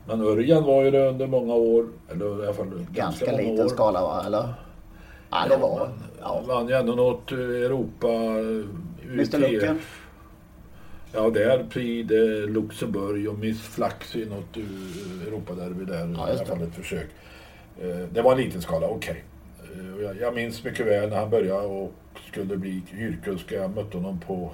Men 0.07 0.21
Örjan 0.21 0.63
var 0.63 0.83
ju 0.83 0.91
det 0.91 1.09
under 1.09 1.27
många 1.27 1.53
år, 1.53 1.87
eller 2.11 2.43
i 2.43 2.45
alla 2.45 2.53
fall 2.53 2.69
ganska, 2.69 2.93
ganska 3.01 3.31
liten 3.31 3.65
år. 3.65 3.69
skala 3.69 4.01
va? 4.01 4.23
Eller? 4.25 4.53
Ja, 5.33 5.47
det 5.49 5.57
var... 5.57 5.89
Ja. 6.21 6.43
vann 6.47 6.67
ju 6.67 6.73
ändå 6.73 6.93
något 6.93 7.31
eh, 7.31 7.37
Europa... 7.37 8.07
eh, 8.07 8.65
Mr 9.09 9.39
Lucken. 9.39 9.79
Ja, 11.15 11.29
där 11.29 11.65
Prix 11.69 12.09
de 12.09 12.45
Luxemburg 12.47 13.29
och 13.29 13.39
Miss 13.39 13.61
Flax 13.61 14.15
i 14.15 14.25
något 14.25 14.57
uh, 14.57 15.27
Europaderby 15.27 15.85
där. 15.85 16.15
Ja, 16.17 16.29
I 16.29 16.31
alla 16.31 16.45
fall 16.45 16.61
ett 16.61 16.75
försök. 16.75 17.09
Eh, 17.81 18.07
det 18.11 18.21
var 18.21 18.31
en 18.31 18.37
liten 18.37 18.61
skala, 18.61 18.87
okej. 18.87 19.23
Eh, 19.73 19.95
och 19.95 20.15
jag, 20.21 20.35
minns 20.35 20.63
mycket 20.63 20.87
väl 20.87 21.09
när 21.09 21.17
han 21.17 21.29
började 21.29 21.67
och 21.67 21.93
skulle 22.31 22.57
bli 22.57 22.81
hyrkusk. 22.87 23.51
Jag 23.51 23.75
mötte 23.75 23.97
honom 23.97 24.19
på 24.19 24.51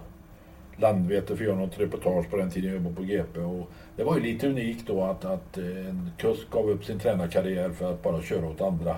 Landvetter 0.77 1.35
för 1.35 1.43
att 1.43 1.49
göra 1.49 1.59
något 1.59 1.79
reportage 1.79 2.29
på 2.29 2.37
den 2.37 2.51
tiden 2.51 2.69
jag 2.69 2.77
jobbade 2.77 2.95
på 2.95 3.03
GP. 3.03 3.39
Och 3.39 3.69
det 3.95 4.03
var 4.03 4.15
ju 4.15 4.23
lite 4.23 4.47
unikt 4.47 4.87
då 4.87 5.03
att, 5.03 5.25
att 5.25 5.57
eh, 5.57 5.65
en 5.65 6.11
kusk 6.17 6.49
gav 6.51 6.69
upp 6.69 6.85
sin 6.85 6.99
tränarkarriär 6.99 7.69
för 7.69 7.91
att 7.91 8.03
bara 8.03 8.21
köra 8.21 8.47
åt 8.47 8.61
andra. 8.61 8.97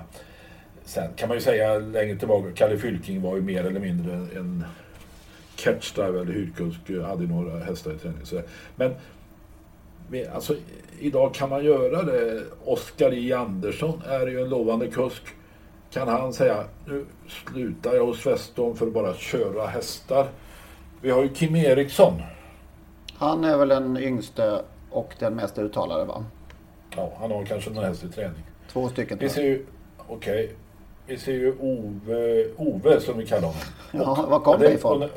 Sen 0.84 1.12
kan 1.16 1.28
man 1.28 1.36
ju 1.36 1.40
säga 1.40 1.78
längre 1.78 2.16
tillbaka, 2.16 2.48
Kalle 2.54 2.78
Fylking 2.78 3.22
var 3.22 3.36
ju 3.36 3.42
mer 3.42 3.64
eller 3.64 3.80
mindre 3.80 4.12
en 4.12 4.64
catchdrive 5.56 6.20
eller 6.20 6.32
hyrkusk, 6.32 6.80
hade 7.06 7.26
några 7.26 7.64
hästar 7.64 7.92
i 7.92 7.98
träning. 7.98 8.26
Så 8.26 8.42
Men 8.76 8.94
alltså, 10.34 10.54
idag 10.98 11.34
kan 11.34 11.48
man 11.48 11.64
göra 11.64 12.02
det. 12.02 12.42
Oskar 12.64 13.10
J 13.10 13.32
Andersson 13.32 14.02
är 14.08 14.26
ju 14.26 14.40
en 14.40 14.48
lovande 14.48 14.88
kusk. 14.88 15.22
Kan 15.90 16.08
han 16.08 16.32
säga 16.32 16.64
nu 16.86 17.06
slutar 17.28 17.94
jag 17.94 18.06
hos 18.06 18.26
Westholm 18.26 18.76
för 18.76 18.86
att 18.86 18.92
bara 18.92 19.14
köra 19.14 19.66
hästar. 19.66 20.26
Vi 21.00 21.10
har 21.10 21.22
ju 21.22 21.28
Kim 21.28 21.56
Eriksson. 21.56 22.22
Han 23.14 23.44
är 23.44 23.58
väl 23.58 23.68
den 23.68 23.96
yngste 23.96 24.62
och 24.90 25.14
den 25.18 25.34
mest 25.34 25.58
uttalade 25.58 26.04
va? 26.04 26.24
Ja, 26.96 27.12
han 27.20 27.30
har 27.30 27.44
kanske 27.44 27.70
någon 27.70 27.84
häst 27.84 28.04
i 28.04 28.08
träning. 28.08 28.42
Två 28.72 28.88
stycken. 28.88 29.18
Vi 29.18 29.28
ser 29.28 29.42
ju, 29.42 29.66
okej. 30.08 30.44
Okay. 30.44 30.56
Vi 31.12 31.18
ser 31.18 31.32
ju 31.32 31.54
Ove, 31.60 32.44
Ove 32.56 33.00
som 33.00 33.18
vi 33.18 33.26
kallar 33.26 33.48
honom. 33.48 33.62
Ja, 33.92 34.26
var 34.28 34.40
kom 34.40 34.60
det 34.60 34.72
ifrån? 34.72 35.08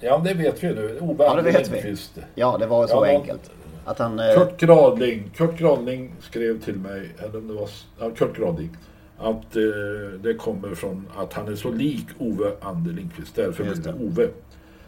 Ja, 0.00 0.18
det 0.24 0.34
vet 0.34 0.64
vi 0.64 0.68
nu. 0.68 0.98
Ove 1.00 1.24
ja, 1.24 1.34
det 1.34 1.42
vet 1.42 1.68
vi. 1.68 1.96
Ja, 2.34 2.56
det 2.58 2.66
var 2.66 2.86
så 2.86 2.94
ja, 2.94 3.06
enkelt. 3.06 3.50
Att 3.84 3.98
han, 3.98 4.18
eh... 4.18 4.34
Kurt 4.34 4.60
Gradling. 4.60 5.30
Kurt 5.36 5.58
Gradling 5.58 6.14
skrev 6.20 6.60
till 6.60 6.74
mig, 6.74 7.10
eller 7.18 7.38
om 7.38 7.48
det 7.48 7.54
var 7.54 7.68
ja, 8.00 8.10
Kurt 8.10 8.36
Gradling. 8.36 8.76
Att 9.18 9.56
eh, 9.56 9.62
det 10.22 10.34
kommer 10.34 10.74
från 10.74 11.06
att 11.16 11.32
han 11.32 11.48
är 11.48 11.56
så 11.56 11.70
lik 11.70 12.06
Ove 12.18 12.50
Ander 12.60 12.92
Lindqvist. 12.92 13.34
Därför 13.34 13.64
blir 13.64 13.74
det 13.74 13.92
Ove. 13.92 14.28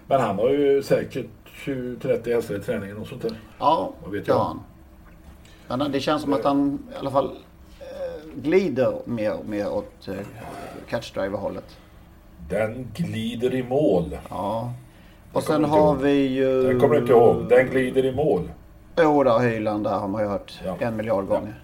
Men 0.06 0.20
han 0.20 0.36
har 0.36 0.50
ju 0.50 0.82
säkert 0.82 1.26
20-30 1.64 2.34
hästar 2.34 2.54
i 2.54 2.60
träningen 2.60 2.96
och 2.96 3.06
sånt 3.06 3.22
där. 3.22 3.40
Ja, 3.58 3.92
det 4.12 4.32
har 4.32 4.44
han. 4.44 4.60
Men 5.78 5.92
det 5.92 6.00
känns 6.00 6.22
som 6.22 6.32
att 6.32 6.44
han 6.44 6.78
i 6.94 6.98
alla 6.98 7.10
fall 7.10 7.26
eh, 7.26 7.32
glider 8.42 8.98
mer 9.04 9.32
och 9.34 9.48
mer 9.48 9.72
åt 9.72 10.08
eh, 10.08 10.14
catchdriver-hållet. 10.88 11.76
Den 12.48 12.88
glider 12.94 13.54
i 13.54 13.62
mål. 13.62 14.18
Ja. 14.30 14.72
Och 15.32 15.42
sen 15.42 15.64
har 15.64 15.94
vi 15.94 16.12
ju... 16.12 16.62
Den 16.62 16.80
kommer 16.80 16.94
du 16.94 17.00
inte 17.00 17.12
ihåg. 17.12 17.48
Den 17.48 17.70
glider 17.70 18.04
i 18.04 18.12
mål. 18.12 18.50
Jo, 18.98 19.22
där 19.22 19.38
Hyland, 19.38 19.84
där 19.84 19.90
har 19.90 20.08
man 20.08 20.22
ju 20.22 20.28
hört 20.28 20.60
ja. 20.64 20.76
en 20.80 20.96
miljard 20.96 21.26
gånger. 21.26 21.54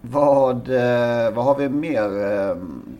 vad, 0.00 0.68
eh, 0.68 1.30
vad 1.34 1.44
har 1.44 1.58
vi 1.58 1.68
mer, 1.68 2.56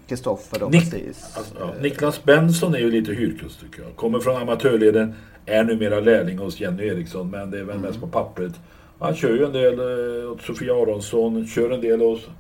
Kristoffer? 0.07 0.63
Eh, 0.63 0.69
Nik 0.69 0.95
alltså, 1.37 1.55
ja, 1.61 1.71
Niklas 1.81 2.25
Benson 2.25 2.75
är 2.75 2.79
ju 2.79 2.91
lite 2.91 3.13
hyrkust 3.13 3.61
tycker 3.61 3.83
jag. 3.83 3.97
Kommer 3.97 4.21
från 4.21 4.37
amatörleden, 4.37 5.15
är 5.47 5.65
numera 5.65 6.01
lärling 6.01 6.39
hos 6.39 6.61
Jenny 6.61 6.87
Eriksson, 6.87 7.31
men 7.31 7.51
det 7.51 7.59
är 7.59 7.65
väl 7.65 7.77
mm. 7.77 7.89
mest 7.89 8.01
på 8.01 8.07
pappret. 8.07 8.53
Han 8.99 9.15
kör 9.15 9.35
ju 9.35 9.45
en 9.45 9.53
del 9.53 9.79
eh, 9.79 10.31
åt 10.31 10.43
Sofia 10.43 10.75
Aronsson, 10.75 11.47
kör 11.47 11.71
en 11.71 11.81
del 11.81 12.03
åt, 12.03 12.31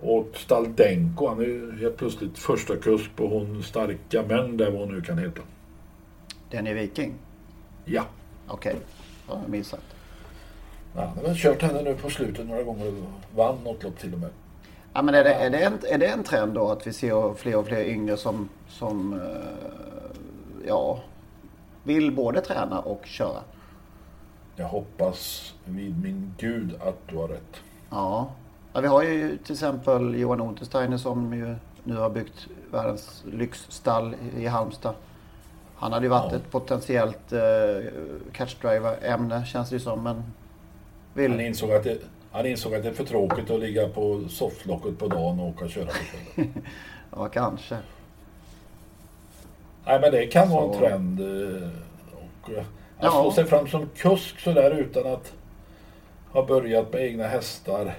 åt 0.00 0.36
Staldenko. 0.36 1.28
Han 1.28 1.40
är 1.40 1.44
ju 1.44 1.78
helt 1.80 1.96
plötsligt 1.96 2.38
första 2.38 2.76
kusk 2.76 3.16
på 3.16 3.26
hon 3.26 3.62
starka 3.62 4.22
män, 4.22 4.56
där 4.56 4.70
vad 4.70 4.80
hon 4.80 4.94
nu 4.94 5.00
kan 5.00 5.18
heta. 5.18 5.40
Den 6.50 6.66
är 6.66 6.74
Viking? 6.74 7.14
Ja. 7.84 8.04
Okej, 8.48 8.72
okay. 8.72 8.82
har 9.26 9.42
jag 9.42 9.50
missat. 9.50 9.80
Ja, 10.94 11.12
han 11.16 11.26
har 11.26 11.34
kört 11.34 11.62
henne 11.62 11.82
nu 11.82 11.94
på 11.94 12.10
slutet 12.10 12.46
några 12.46 12.62
gånger 12.62 12.86
och 12.86 13.36
vann 13.36 13.56
något 13.64 13.82
lopp 13.82 13.98
till 13.98 14.14
och 14.14 14.20
med. 14.20 14.30
Ja, 14.94 15.02
men 15.02 15.14
är 15.14 15.24
det, 15.24 15.34
är, 15.34 15.50
det 15.50 15.58
en, 15.58 15.78
är 15.88 15.98
det 15.98 16.06
en 16.06 16.22
trend 16.22 16.52
då 16.52 16.70
att 16.70 16.86
vi 16.86 16.92
ser 16.92 17.34
fler 17.34 17.56
och 17.56 17.66
fler 17.66 17.84
yngre 17.84 18.16
som, 18.16 18.48
som 18.68 19.12
uh, 19.12 19.20
ja, 20.66 21.02
vill 21.84 22.12
både 22.12 22.40
träna 22.40 22.80
och 22.80 23.06
köra? 23.06 23.42
Jag 24.58 24.68
hoppas 24.68 25.54
vid 25.64 26.02
min 26.02 26.34
gud 26.38 26.74
att 26.80 27.08
du 27.08 27.16
har 27.16 27.28
rätt. 27.28 27.56
Ja. 27.90 28.30
ja 28.72 28.80
vi 28.80 28.88
har 28.88 29.02
ju 29.02 29.36
till 29.36 29.52
exempel 29.52 30.14
Johan 30.14 30.40
Untersteiner 30.40 30.96
som 30.96 31.34
ju 31.34 31.54
nu 31.84 31.96
har 31.96 32.10
byggt 32.10 32.46
världens 32.70 33.24
lyxstall 33.32 34.14
i 34.36 34.46
Halmstad. 34.46 34.94
Han 35.76 35.92
hade 35.92 36.04
ju 36.04 36.10
varit 36.10 36.32
ja. 36.32 36.38
ett 36.38 36.50
potentiellt 36.50 37.32
uh, 37.32 37.40
catchdriver-ämne 38.32 39.44
känns 39.46 39.70
det 39.70 39.76
ju 39.76 39.80
som. 39.80 40.02
Men 40.02 40.22
vill... 41.14 41.30
han, 41.30 41.40
insåg 41.40 41.72
att 41.72 41.84
det, 41.84 41.98
han 42.30 42.46
insåg 42.46 42.74
att 42.74 42.82
det 42.82 42.88
är 42.88 42.94
för 42.94 43.04
tråkigt 43.04 43.50
att 43.50 43.60
ligga 43.60 43.88
på 43.88 44.24
sofflocket 44.28 44.98
på 44.98 45.08
dagen 45.08 45.40
och 45.40 45.48
åka 45.48 45.64
och 45.64 45.70
köra 45.70 45.86
på 45.86 45.92
kvällen. 45.92 46.52
ja, 47.16 47.28
kanske. 47.28 47.76
Nej, 49.84 50.00
men 50.00 50.12
det 50.12 50.26
kan 50.26 50.48
Så... 50.48 50.54
vara 50.54 50.72
en 50.72 50.78
trend. 50.78 51.20
Eh, 51.20 51.68
och, 52.42 52.50
eh, 52.50 52.64
att 52.98 53.04
ja. 53.04 53.10
slå 53.10 53.32
sig 53.32 53.44
fram 53.44 53.68
som 53.68 53.88
kusk 53.96 54.40
sådär 54.40 54.70
utan 54.70 55.12
att 55.12 55.32
ha 56.32 56.46
börjat 56.46 56.92
med 56.92 57.02
egna 57.02 57.24
hästar 57.24 57.94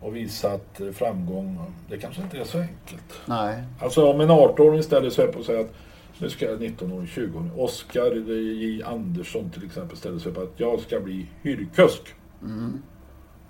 och 0.00 0.16
visat 0.16 0.80
framgång. 0.92 1.58
Det 1.88 1.98
kanske 1.98 2.22
inte 2.22 2.38
är 2.38 2.44
så 2.44 2.58
enkelt. 2.58 3.20
Nej. 3.26 3.62
Alltså 3.80 4.12
om 4.12 4.20
en 4.20 4.30
18-åring 4.30 4.82
ställer 4.82 5.10
sig 5.10 5.26
upp 5.26 5.36
och 5.36 5.44
säger 5.44 5.60
att 5.60 5.72
nu 6.18 6.30
ska 6.30 6.44
jag 6.44 6.60
19 6.60 6.92
år, 6.92 7.06
20 7.06 7.38
år. 7.38 7.50
Oskar 7.56 8.30
J 8.32 8.82
Andersson 8.82 9.50
till 9.50 9.64
exempel 9.64 9.96
ställer 9.96 10.18
sig 10.18 10.32
upp 10.32 10.38
att 10.38 10.60
jag 10.60 10.80
ska 10.80 11.00
bli 11.00 11.26
hyrkusk. 11.42 12.14
Mm. 12.42 12.82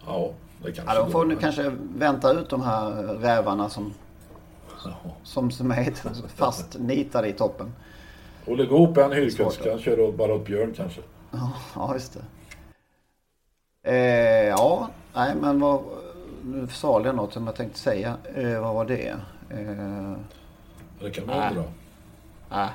Ja, 0.07 0.33
det 0.62 0.73
kanske 0.73 0.95
ja, 0.95 1.03
De 1.03 1.11
får 1.11 1.25
nu 1.25 1.37
kanske 1.37 1.73
vänta 1.97 2.33
ut 2.33 2.50
de 2.50 2.62
här 2.62 2.91
rävarna 3.03 3.69
som, 3.69 3.95
ja. 4.85 4.93
som, 5.23 5.50
som 5.50 5.71
är 5.71 5.95
fastnitade 6.37 7.29
i 7.29 7.33
toppen. 7.33 7.73
Olle 8.50 8.66
Goop 8.66 8.97
är 8.97 9.02
en 9.02 9.12
hyrkusk. 9.12 9.66
Han 9.66 9.78
kör 9.78 10.12
bara 10.12 10.35
åt 10.35 10.45
Björn 10.45 10.73
kanske. 10.76 11.00
Ja, 11.75 11.95
just 11.95 12.12
det. 12.12 12.21
Eh, 13.83 14.49
ja, 14.49 14.88
nej 15.14 15.35
men 15.40 15.61
vad... 15.61 15.83
Nu 16.45 16.66
sa 16.66 17.02
jag 17.04 17.14
något 17.14 17.33
som 17.33 17.47
jag 17.47 17.54
tänkte 17.57 17.78
säga. 17.78 18.16
Eh, 18.35 18.61
vad 18.61 18.75
var 18.75 18.85
det? 18.85 19.09
Eh, 19.50 20.12
det 21.00 21.11
kan 21.11 21.26
man 21.26 21.49
undra. 21.49 21.64
Nej. 22.50 22.69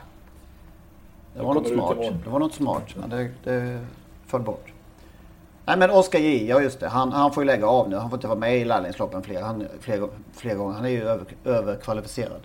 Det 1.35 1.43
var 1.43 1.53
något 1.53 1.67
smart. 1.67 1.97
Det 2.23 2.29
var 2.29 2.39
något 2.39 2.53
smart, 2.53 2.95
men 2.99 3.09
det, 3.09 3.31
det 3.43 3.85
föll 4.25 4.41
bort. 4.41 4.73
Nej 5.65 5.77
men 5.77 5.89
Oskar 5.91 6.19
J, 6.19 6.47
ja 6.49 6.61
just 6.61 6.79
det. 6.79 6.87
Han, 6.87 7.11
han 7.11 7.31
får 7.31 7.43
ju 7.43 7.47
lägga 7.47 7.67
av 7.67 7.89
nu. 7.89 7.95
Han 7.95 8.09
får 8.09 8.17
inte 8.17 8.27
vara 8.27 8.39
med 8.39 8.57
i 8.57 8.65
lärlingsloppen 8.65 9.23
fler, 9.23 9.41
han, 9.41 9.67
fler, 9.79 10.09
fler 10.33 10.55
gånger. 10.55 10.73
Han 10.73 10.85
är 10.85 10.89
ju 10.89 11.03
över, 11.03 11.25
överkvalificerad. 11.45 12.41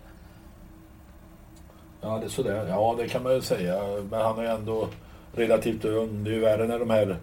Ja, 2.00 2.18
det 2.18 2.26
är 2.26 2.28
sådär. 2.28 2.66
Ja, 2.68 2.94
det 2.98 3.08
kan 3.08 3.22
man 3.22 3.34
ju 3.34 3.40
säga. 3.40 3.82
Men 4.10 4.20
han 4.20 4.38
är 4.38 4.42
ju 4.42 4.48
ändå 4.48 4.88
relativt 5.32 5.84
ung. 5.84 6.24
Det 6.24 6.30
är 6.30 6.34
ju 6.34 6.40
värre 6.40 6.66
när 6.66 6.78
de 6.78 6.90
här 6.90 7.16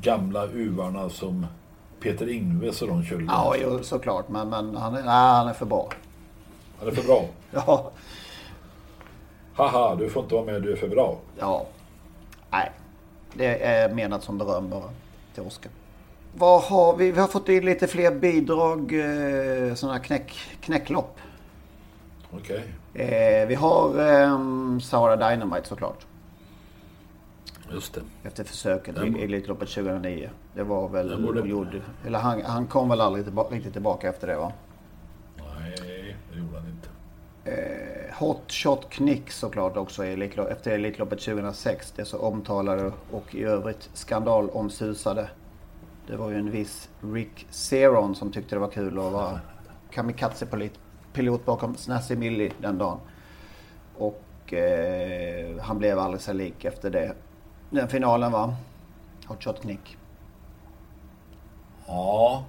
gamla 0.00 0.46
uvarna 0.46 1.10
som 1.10 1.46
Peter 2.00 2.28
Ingves 2.28 2.82
och 2.82 2.88
de 2.88 3.04
kör. 3.04 3.24
Ja, 3.28 3.54
jo, 3.62 3.78
såklart. 3.82 4.28
Men, 4.28 4.48
men 4.48 4.76
han, 4.76 4.94
är, 4.94 5.02
nej, 5.02 5.34
han 5.36 5.48
är 5.48 5.52
för 5.52 5.66
bra. 5.66 5.88
Han 6.78 6.88
är 6.88 6.92
för 6.92 7.02
bra? 7.06 7.24
ja. 7.50 7.90
Haha, 9.54 9.94
du 9.94 10.10
får 10.10 10.22
inte 10.22 10.34
vara 10.34 10.44
med. 10.44 10.62
Du 10.62 10.72
är 10.72 10.76
för 10.76 10.88
bra. 10.88 11.18
Ja. 11.38 11.66
Nej. 12.50 12.70
Det 13.34 13.64
är 13.64 13.88
menat 13.88 14.22
som 14.22 14.38
beröm 14.38 14.70
bara 14.70 14.90
till 15.34 15.42
Oskar. 15.42 15.72
Vad 16.34 16.62
har 16.62 16.96
vi? 16.96 17.12
Vi 17.12 17.20
har 17.20 17.28
fått 17.28 17.48
in 17.48 17.64
lite 17.64 17.86
fler 17.86 18.10
bidrag, 18.10 18.92
eh, 18.92 19.74
sådana 19.74 19.98
knäck, 19.98 20.34
knäcklopp. 20.60 21.18
Okej. 22.32 22.64
Okay. 22.92 23.06
Eh, 23.06 23.48
vi 23.48 23.54
har 23.54 23.88
eh, 23.88 24.78
Sahara 24.78 25.16
Dynamite 25.30 25.68
såklart. 25.68 26.06
Just 27.72 27.94
det. 27.94 28.00
Efter 28.22 28.44
försöket 28.44 28.96
i 28.98 29.22
Elitloppet 29.24 29.68
2009. 29.68 30.30
Det 30.54 30.62
var 30.62 30.88
väl 30.88 31.22
borde... 31.22 31.48
gjorde, 31.48 31.82
eller 32.06 32.18
han, 32.18 32.42
han 32.42 32.66
kom 32.66 32.88
väl 32.88 33.00
aldrig 33.00 33.24
tillbaka, 33.24 33.54
riktigt 33.54 33.72
tillbaka 33.72 34.08
efter 34.08 34.26
det 34.26 34.36
va? 34.36 34.52
Nej, 35.36 36.16
det 36.32 36.38
gjorde 36.38 36.58
han 36.58 36.66
inte. 36.68 36.88
Eh, 37.44 38.14
Hot 38.18 38.52
Shot 38.52 38.90
Knick 38.90 39.30
såklart 39.30 39.76
också 39.76 40.04
efter 40.04 40.70
Elitloppet 40.70 41.20
2006. 41.20 41.92
Det 41.96 42.04
så 42.04 42.18
omtalade 42.18 42.92
och 43.10 43.34
i 43.34 43.44
övrigt 43.44 43.90
skandalomsusade. 43.94 45.28
Det 46.06 46.16
var 46.16 46.30
ju 46.30 46.36
en 46.36 46.50
viss 46.50 46.88
Rick 47.00 47.46
Zeron 47.50 48.14
som 48.14 48.32
tyckte 48.32 48.56
det 48.56 48.60
var 48.60 48.70
kul 48.70 48.98
att 48.98 49.12
vara 49.12 49.40
kamikaze-pilot 51.12 51.44
bakom 51.44 51.76
Snazzy 51.76 52.16
Millie 52.16 52.52
den 52.60 52.78
dagen. 52.78 52.98
Och 53.98 54.52
eh, 54.52 55.60
han 55.60 55.78
blev 55.78 56.18
sig 56.18 56.34
lik 56.34 56.64
efter 56.64 56.90
det. 56.90 57.14
Den 57.70 57.88
finalen 57.88 58.32
var 58.32 58.54
Hot 59.26 59.44
Shot 59.44 59.60
Knick. 59.60 59.96
Ja, 61.86 62.44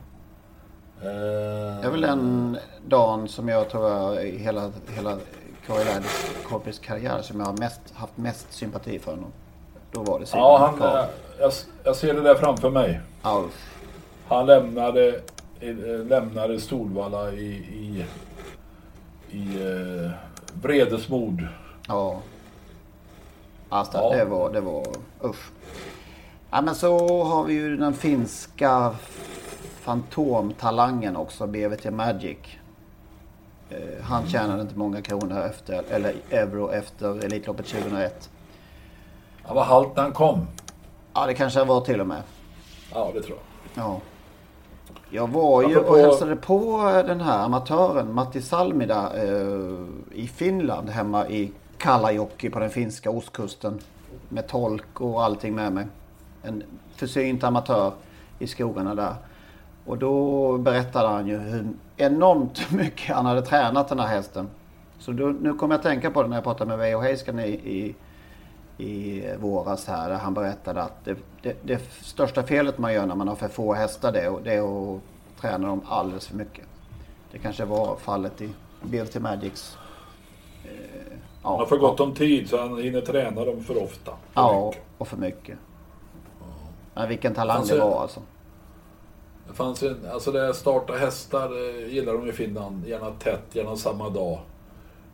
det 1.02 1.88
är 1.88 1.92
väl 1.92 2.02
den 2.02 2.58
dagen 2.88 3.28
som 3.28 3.50
jag 3.50 3.70
tror 3.70 4.20
i 4.20 4.38
hela, 4.38 4.72
hela 4.96 5.18
Corpus 6.48 6.80
karriär 6.80 7.22
som 7.22 7.40
jag 7.40 7.46
har 7.46 7.58
mest, 7.58 7.82
haft 7.94 8.18
mest 8.18 8.54
sympati 8.54 9.00
för 9.00 9.12
honom. 9.12 9.32
Då 9.92 10.04
var 10.04 10.20
det 10.20 10.26
Simon 10.26 10.44
Ja, 10.44 10.58
han, 10.58 10.82
eh, 10.82 11.06
jag, 11.40 11.52
jag, 11.84 11.96
ser 11.96 12.14
det 12.14 12.22
där 12.22 12.36
framför 12.36 12.70
mig. 12.70 13.00
Ja. 13.24 13.46
Han 14.28 14.46
lämnade, 14.46 15.22
eh, 15.60 15.76
lämnade 16.06 16.60
Solvalla 16.60 17.32
i, 17.32 17.46
i, 17.54 18.06
i 19.34 19.62
eh, 19.62 20.12
vredesmod. 20.62 21.48
Ja. 21.88 22.20
Alltså, 23.70 23.98
ja. 23.98 24.16
Det 24.16 24.26
var, 24.26 24.54
det 24.54 24.62
var, 24.62 24.86
usch. 25.24 25.52
Ja, 26.50 26.62
men 26.62 26.76
så 26.76 27.24
har 27.24 27.44
vi 27.44 27.54
ju 27.54 27.78
den 27.78 27.94
finska 27.94 28.96
fantomtalangen 29.82 31.16
också, 31.16 31.48
BVT 31.48 31.94
Magic. 31.94 32.38
Eh, 33.70 34.04
han 34.04 34.28
tjänade 34.28 34.62
inte 34.62 34.78
många 34.78 35.02
kronor 35.02 35.42
efter, 35.42 35.84
eller 35.90 36.16
euro 36.30 36.72
efter 36.72 37.26
Elitloppet 37.26 37.66
2001. 37.66 38.30
Han 39.44 39.56
var 39.56 39.64
halt 39.64 39.96
när 39.96 40.04
han 40.04 40.12
kom. 40.12 40.48
Ja, 41.14 41.26
det 41.26 41.34
kanske 41.34 41.60
han 41.60 41.68
var 41.68 41.82
till 41.82 42.02
och 42.02 42.08
med. 42.08 42.22
Ja, 42.94 43.12
det 43.14 43.22
tror 43.22 43.38
jag. 43.38 43.84
Ja. 43.84 44.00
Jag 45.16 45.28
var 45.28 45.70
ju 45.70 45.78
och 45.78 45.98
hälsade 45.98 46.36
på 46.36 46.82
den 47.08 47.22
här 47.22 47.46
amatören 47.46 48.14
Matti 48.14 48.42
Salmida 48.42 49.12
eh, 49.16 49.86
i 50.12 50.28
Finland 50.28 50.90
hemma 50.90 51.28
i 51.28 51.52
Kalajoki 51.78 52.50
på 52.50 52.60
den 52.60 52.70
finska 52.70 53.10
ostkusten. 53.10 53.80
Med 54.30 54.48
tolk 54.48 55.02
och 55.02 55.24
allting 55.24 55.56
med 55.56 55.74
mig. 55.74 55.88
En 56.44 56.64
försynt 56.96 57.44
amatör 57.44 57.92
i 58.40 58.48
skogarna 58.48 58.96
där. 58.96 59.16
Och 59.86 59.98
då 59.98 60.58
berättade 60.58 61.08
han 61.08 61.28
ju 61.28 61.38
hur 61.38 61.68
enormt 61.98 62.72
mycket 62.72 63.16
han 63.16 63.26
hade 63.26 63.42
tränat 63.42 63.88
den 63.88 64.00
här 64.00 64.08
hästen. 64.08 64.48
Så 65.00 65.12
då, 65.12 65.26
nu 65.26 65.54
kommer 65.54 65.76
jag 65.76 65.80
att 65.80 65.84
tänka 65.84 66.12
på 66.12 66.24
det 66.24 66.30
när 66.30 66.38
jag 66.38 66.44
pratade 66.44 66.70
med 66.70 66.78
Veijo 66.78 67.00
Heiskan 67.00 67.40
i, 67.40 67.50
i, 67.50 67.96
i 68.84 69.36
våras 69.40 69.86
här. 69.88 70.12
Han 70.12 70.34
berättade 70.34 70.82
att 70.82 71.06
det, 71.06 71.16
det, 71.42 71.56
det, 71.64 71.82
största 72.02 72.44
felet 72.44 72.78
man 72.78 72.94
gör 72.94 73.06
när 73.06 73.16
man 73.16 73.28
har 73.28 73.36
för 73.36 73.48
få 73.48 73.74
hästar 73.74 74.12
det, 74.12 74.34
det 74.44 74.54
är 74.54 74.96
att 74.96 75.02
träna 75.42 75.68
dem 75.68 75.82
alldeles 75.88 76.28
för 76.28 76.36
mycket. 76.36 76.66
Det 77.32 77.40
kanske 77.40 77.66
var 77.66 77.96
fallet 77.96 78.42
i 78.42 78.50
BLT 78.82 79.16
Magics. 79.20 79.78
Eh, 80.64 81.18
Han 81.44 81.60
har 81.60 81.66
för 81.66 81.78
gott 81.78 82.00
om 82.00 82.14
tid 82.14 82.50
så 82.50 82.62
han 82.62 82.78
hinner 82.84 83.02
träna 83.02 83.46
dem 83.46 83.64
för 83.64 83.84
ofta. 83.84 84.12
För 84.12 84.42
Ja, 84.42 84.66
mycket. 84.68 84.84
och 84.98 85.08
för 85.08 85.18
mycket. 85.18 85.58
Men 86.94 87.10
vilken 87.10 87.34
talang 87.34 87.58
Alltså- 87.58 87.76
det 87.76 87.82
var 87.82 88.02
alltså. 88.02 88.22
Det 89.48 89.54
fanns 89.54 89.84
en, 89.84 90.08
alltså 90.14 90.32
det 90.32 90.54
starta 90.54 90.94
hästar 90.94 91.50
eh, 91.80 91.94
gillar 91.94 92.14
de 92.14 92.30
i 92.30 92.32
Finland. 92.32 92.88
Gärna 92.88 93.12
tätt, 93.12 93.44
gärna 93.52 93.76
samma 93.76 94.10
dag. 94.10 94.40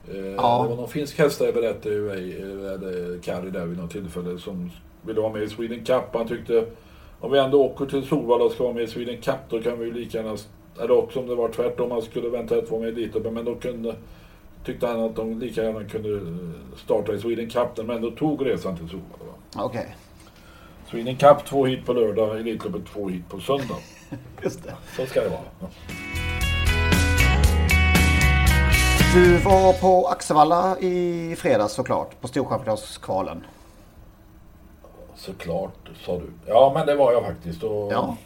Eh, 0.09 0.25
Ja. 0.25 0.63
Det 0.63 0.69
var 0.69 0.75
någon 0.75 0.87
finsk 0.89 1.19
hästar 1.19 1.51
berättade 1.51 1.95
ju 1.95 2.01
mig, 2.01 3.21
Kari 3.21 3.49
där 3.49 3.65
vid 3.65 3.77
något 3.77 3.91
tillfälle 3.91 4.39
som 4.39 4.71
ville 5.01 5.21
vara 5.21 5.33
med 5.33 5.43
i 5.43 5.49
Sweden 5.49 5.85
Cup. 5.85 6.03
Han 6.13 6.27
tyckte 6.27 6.65
om 7.19 7.31
vi 7.31 7.39
ändå 7.39 7.63
åker 7.65 7.85
till 7.85 8.03
Solvalla 8.07 8.43
och 8.43 8.51
ska 8.51 8.63
vara 8.63 8.73
med 8.73 8.83
i 8.83 8.87
Sweden 8.87 9.21
Cup 9.21 9.35
då 9.49 9.61
kan 9.61 9.79
vi 9.79 9.85
ju 9.85 9.93
lika 9.93 10.17
gärna, 10.17 10.37
eller 10.81 10.91
också 10.91 11.19
om 11.19 11.27
det 11.27 11.35
var 11.35 11.49
tvärtom, 11.49 11.91
han 11.91 12.01
skulle 12.01 12.27
eventuellt 12.27 12.71
vara 12.71 12.81
med 12.81 12.93
dit. 12.95 13.15
Men 13.33 13.45
då 13.45 13.55
kunde, 13.55 13.95
tyckte 14.65 14.87
han 14.87 14.99
att 14.99 15.15
de 15.15 15.39
lika 15.39 15.63
gärna 15.63 15.83
kunde 15.83 16.09
eh, 16.09 16.77
starta 16.77 17.13
i 17.13 17.19
Sweden 17.19 17.49
Cup 17.49 17.75
de 17.75 17.89
ändå 17.89 18.11
tog 18.11 18.45
resan 18.45 18.77
till 18.77 18.89
Solvalla. 18.89 19.23
va. 19.55 19.63
Okej, 19.63 19.95
Sweden 20.89 21.15
Cup 21.17 21.45
två 21.45 21.65
hit 21.65 21.85
på 21.85 21.93
lördag, 21.93 22.39
Elitloppet 22.39 22.85
två 22.93 23.07
hit 23.09 23.29
på 23.29 23.39
söndag. 23.39 23.77
just 24.43 24.63
det. 24.63 24.75
Så 24.97 25.05
ska 25.05 25.21
det 25.21 25.29
vara. 25.29 25.69
Du 29.13 29.37
var 29.37 29.73
på 29.73 30.07
Axevalla 30.07 30.79
i 30.79 31.35
fredags 31.37 31.73
såklart, 31.73 32.21
på 32.21 32.27
Storchampionskvalen. 32.27 33.45
Såklart, 35.15 35.89
sa 36.05 36.17
du. 36.17 36.25
Ja, 36.45 36.71
men 36.75 36.87
det 36.87 36.95
var 36.95 37.11
jag 37.13 37.23
faktiskt. 37.25 37.63
Och, 37.63 37.91
Ja. 37.93 38.17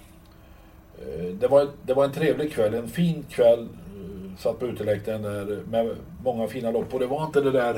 eh, 0.99 1.23
det, 1.25 1.47
var, 1.47 1.67
det 1.83 1.93
var 1.93 2.03
en 2.05 2.11
trevlig 2.11 2.53
kväll, 2.53 2.73
en 2.73 2.87
fin 2.87 3.25
kväll. 3.29 3.59
eh, 3.63 4.37
Satt 4.39 4.59
på 4.59 4.65
uteläktaren 4.65 5.21
där 5.21 5.63
med 5.69 5.95
många 6.23 6.47
fina 6.47 6.71
lopp. 6.71 6.93
Och 6.93 6.99
det 6.99 7.07
var 7.07 7.23
inte 7.25 7.41
det 7.41 7.51
där 7.51 7.75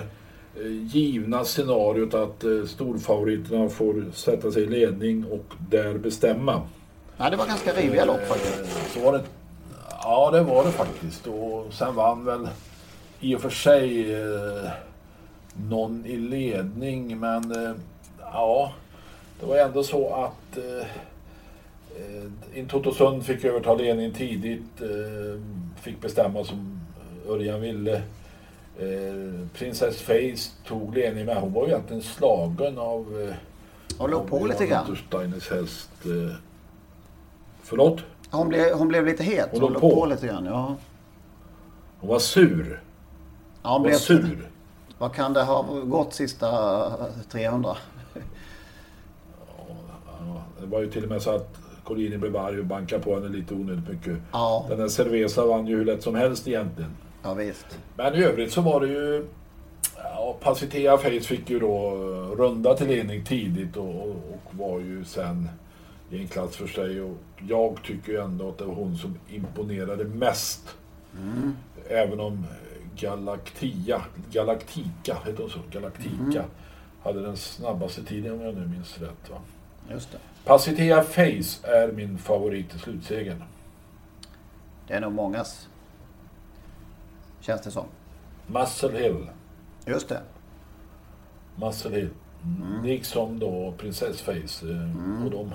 eh, 0.55 0.67
givna 0.95 1.43
scenariot 1.43 2.13
att 2.13 2.43
storfavoriterna 2.69 3.69
får 3.69 4.05
sätta 4.13 4.51
sig 4.51 4.63
i 4.63 4.67
ledning 4.67 5.25
och 5.31 5.53
där 5.69 5.93
bestämma. 5.97 6.61
Nej, 7.17 7.31
det 7.31 7.37
var 7.37 7.45
ganska 7.45 7.73
riviga 7.73 8.05
lopp 8.05 8.27
faktiskt. 8.27 8.93
Så 8.93 8.99
var 8.99 9.13
det, 9.13 9.23
ja, 10.03 10.31
det 10.31 10.41
var 10.41 10.63
det 10.65 10.71
faktiskt. 10.71 11.27
Och 11.27 11.65
sen 11.73 11.95
vann 11.95 12.25
väl 12.25 12.47
i 13.19 13.35
och 13.35 13.41
för 13.41 13.49
sig 13.49 14.13
eh, 14.13 14.69
någon 15.69 16.05
i 16.05 16.17
ledning, 16.17 17.19
men 17.19 17.65
eh, 17.65 17.75
ja, 18.21 18.73
det 19.39 19.45
var 19.45 19.57
ändå 19.57 19.83
så 19.83 20.13
att 20.13 20.57
eh, 20.57 20.87
eh, 21.97 22.59
Intotosund 22.59 23.23
fick 23.25 23.43
överta 23.45 23.73
ledningen 23.75 24.13
tidigt, 24.13 24.81
eh, 24.81 25.41
fick 25.81 26.01
bestämma 26.01 26.43
som 26.43 26.79
Örjan 27.29 27.61
ville. 27.61 27.95
Eh, 28.79 29.47
Princess 29.53 30.01
Face 30.01 30.51
tog 30.67 30.95
ledningen, 30.95 31.25
men 31.25 31.37
hon 31.37 31.53
var 31.53 31.65
ju 31.65 31.71
egentligen 31.71 32.01
slagen 32.03 32.77
av 32.77 33.27
eh, 33.29 33.35
Och 34.01 34.09
låg 34.09 34.27
på 34.27 34.45
lite 34.45 34.65
grann. 34.65 34.85
Untersteiners 34.89 35.49
häst. 35.51 35.89
Eh, 36.05 36.35
förlåt? 37.63 37.99
Hon 38.31 38.49
blev, 38.49 38.73
hon 38.73 38.87
blev 38.87 39.05
lite 39.05 39.23
het. 39.23 39.47
Hon 39.51 39.61
Hon 39.61 39.73
låg 39.73 39.81
på. 39.81 39.89
på 39.95 40.05
lite 40.05 40.27
grann, 40.27 40.45
ja. 40.45 40.75
Hon 41.99 42.09
var 42.09 42.19
sur. 42.19 42.81
Ja 43.65 43.77
var 43.77 43.79
blev 43.79 43.95
sur. 43.95 44.49
Vad 44.97 45.13
kan 45.13 45.33
det 45.33 45.43
ha 45.43 45.61
gått 45.83 46.13
sista 46.13 46.91
300? 47.31 47.77
Ja, 50.19 50.43
det 50.59 50.65
var 50.65 50.81
ju 50.81 50.91
till 50.91 51.03
och 51.03 51.09
med 51.09 51.21
så 51.21 51.31
att 51.35 51.57
Collini 51.83 52.17
blev 52.17 52.37
arg 52.37 52.59
och 52.59 52.65
bankade 52.65 53.03
på 53.03 53.15
henne 53.15 53.29
lite 53.29 53.53
onödigt 53.53 53.89
mycket. 53.89 54.17
Ja, 54.31 54.65
Den 54.69 54.77
där 54.79 54.87
Cerveza 54.87 55.45
vann 55.45 55.67
ju 55.67 55.77
hur 55.77 55.85
lätt 55.85 56.03
som 56.03 56.15
helst 56.15 56.47
egentligen. 56.47 56.91
ja 57.23 57.33
visst. 57.33 57.79
Men 57.95 58.15
i 58.15 58.23
övrigt 58.23 58.51
så 58.53 58.61
var 58.61 58.81
det 58.81 58.87
ju... 58.87 59.25
Ja, 59.97 60.35
Pacitea 60.41 60.97
Face 60.97 61.19
fick 61.19 61.49
ju 61.49 61.59
då 61.59 61.91
runda 62.37 62.73
till 62.73 62.87
ledning 62.87 63.23
tidigt 63.23 63.77
och, 63.77 63.95
och, 64.01 64.09
och 64.09 64.55
var 64.57 64.79
ju 64.79 65.05
sen 65.05 65.49
i 66.09 66.19
en 66.21 66.27
klass 66.27 66.55
för 66.55 66.67
sig. 66.67 67.01
Och 67.01 67.17
jag 67.47 67.77
tycker 67.83 68.11
ju 68.11 68.21
ändå 68.21 68.49
att 68.49 68.57
det 68.57 68.65
var 68.65 68.75
hon 68.75 68.97
som 68.97 69.15
imponerade 69.29 70.03
mest. 70.03 70.75
Även 71.89 72.19
om 72.19 72.45
Galactia, 72.99 74.01
Galactica, 74.31 75.17
heter 75.25 75.41
hon 75.41 75.49
så? 75.49 75.59
Galactica 75.71 76.45
hade 77.03 77.21
den 77.21 77.37
snabbaste 77.37 78.03
tiden 78.03 78.33
om 78.33 78.41
jag 78.41 78.55
nu 78.55 78.67
minns 78.67 78.97
rätt. 78.97 79.29
Va? 79.29 79.37
Just 79.91 80.11
det. 80.11 80.17
Pacitea 80.45 81.01
Face 81.03 81.67
är 81.67 81.91
min 81.91 82.17
favorit 82.17 82.75
i 82.75 82.79
slutsegern. 82.79 83.43
Det 84.87 84.93
är 84.93 85.01
nog 85.01 85.11
mångas. 85.13 85.67
Känns 87.39 87.61
det 87.61 87.71
som. 87.71 87.85
Muscle 88.47 88.99
Hill. 88.99 89.27
Just 89.85 90.09
det. 90.09 90.21
Muscle 91.55 91.95
Hill. 91.95 92.09
Mm. 92.43 92.83
Liksom 92.85 93.39
då 93.39 93.73
Princess 93.77 94.21
Face. 94.21 94.67
eh, 94.69 95.25
Och 95.25 95.31
de, 95.31 95.53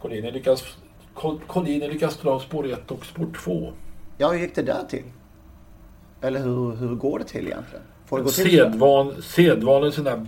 Collini 0.00 0.30
lyckas, 0.30 0.76
Col- 1.14 1.40
Collini 1.46 1.88
lyckas 1.88 2.16
dra 2.16 2.40
spår 2.40 2.66
1 2.72 2.90
och 2.90 3.06
spår 3.06 3.26
2. 3.44 3.72
Ja, 4.18 4.30
hur 4.32 4.38
gick 4.38 4.54
det 4.54 4.62
där 4.62 4.84
till? 4.84 5.04
Eller 6.20 6.40
hur, 6.40 6.76
hur 6.76 6.94
går 6.94 7.18
det 7.18 7.24
till 7.24 7.46
egentligen? 7.46 7.84
Får 8.06 8.18
det 8.18 8.24
gå 8.24 8.30
till? 8.30 8.50
Sedvan, 8.50 9.22
sedvanlig 9.22 9.92
sån 9.92 10.04
där... 10.04 10.26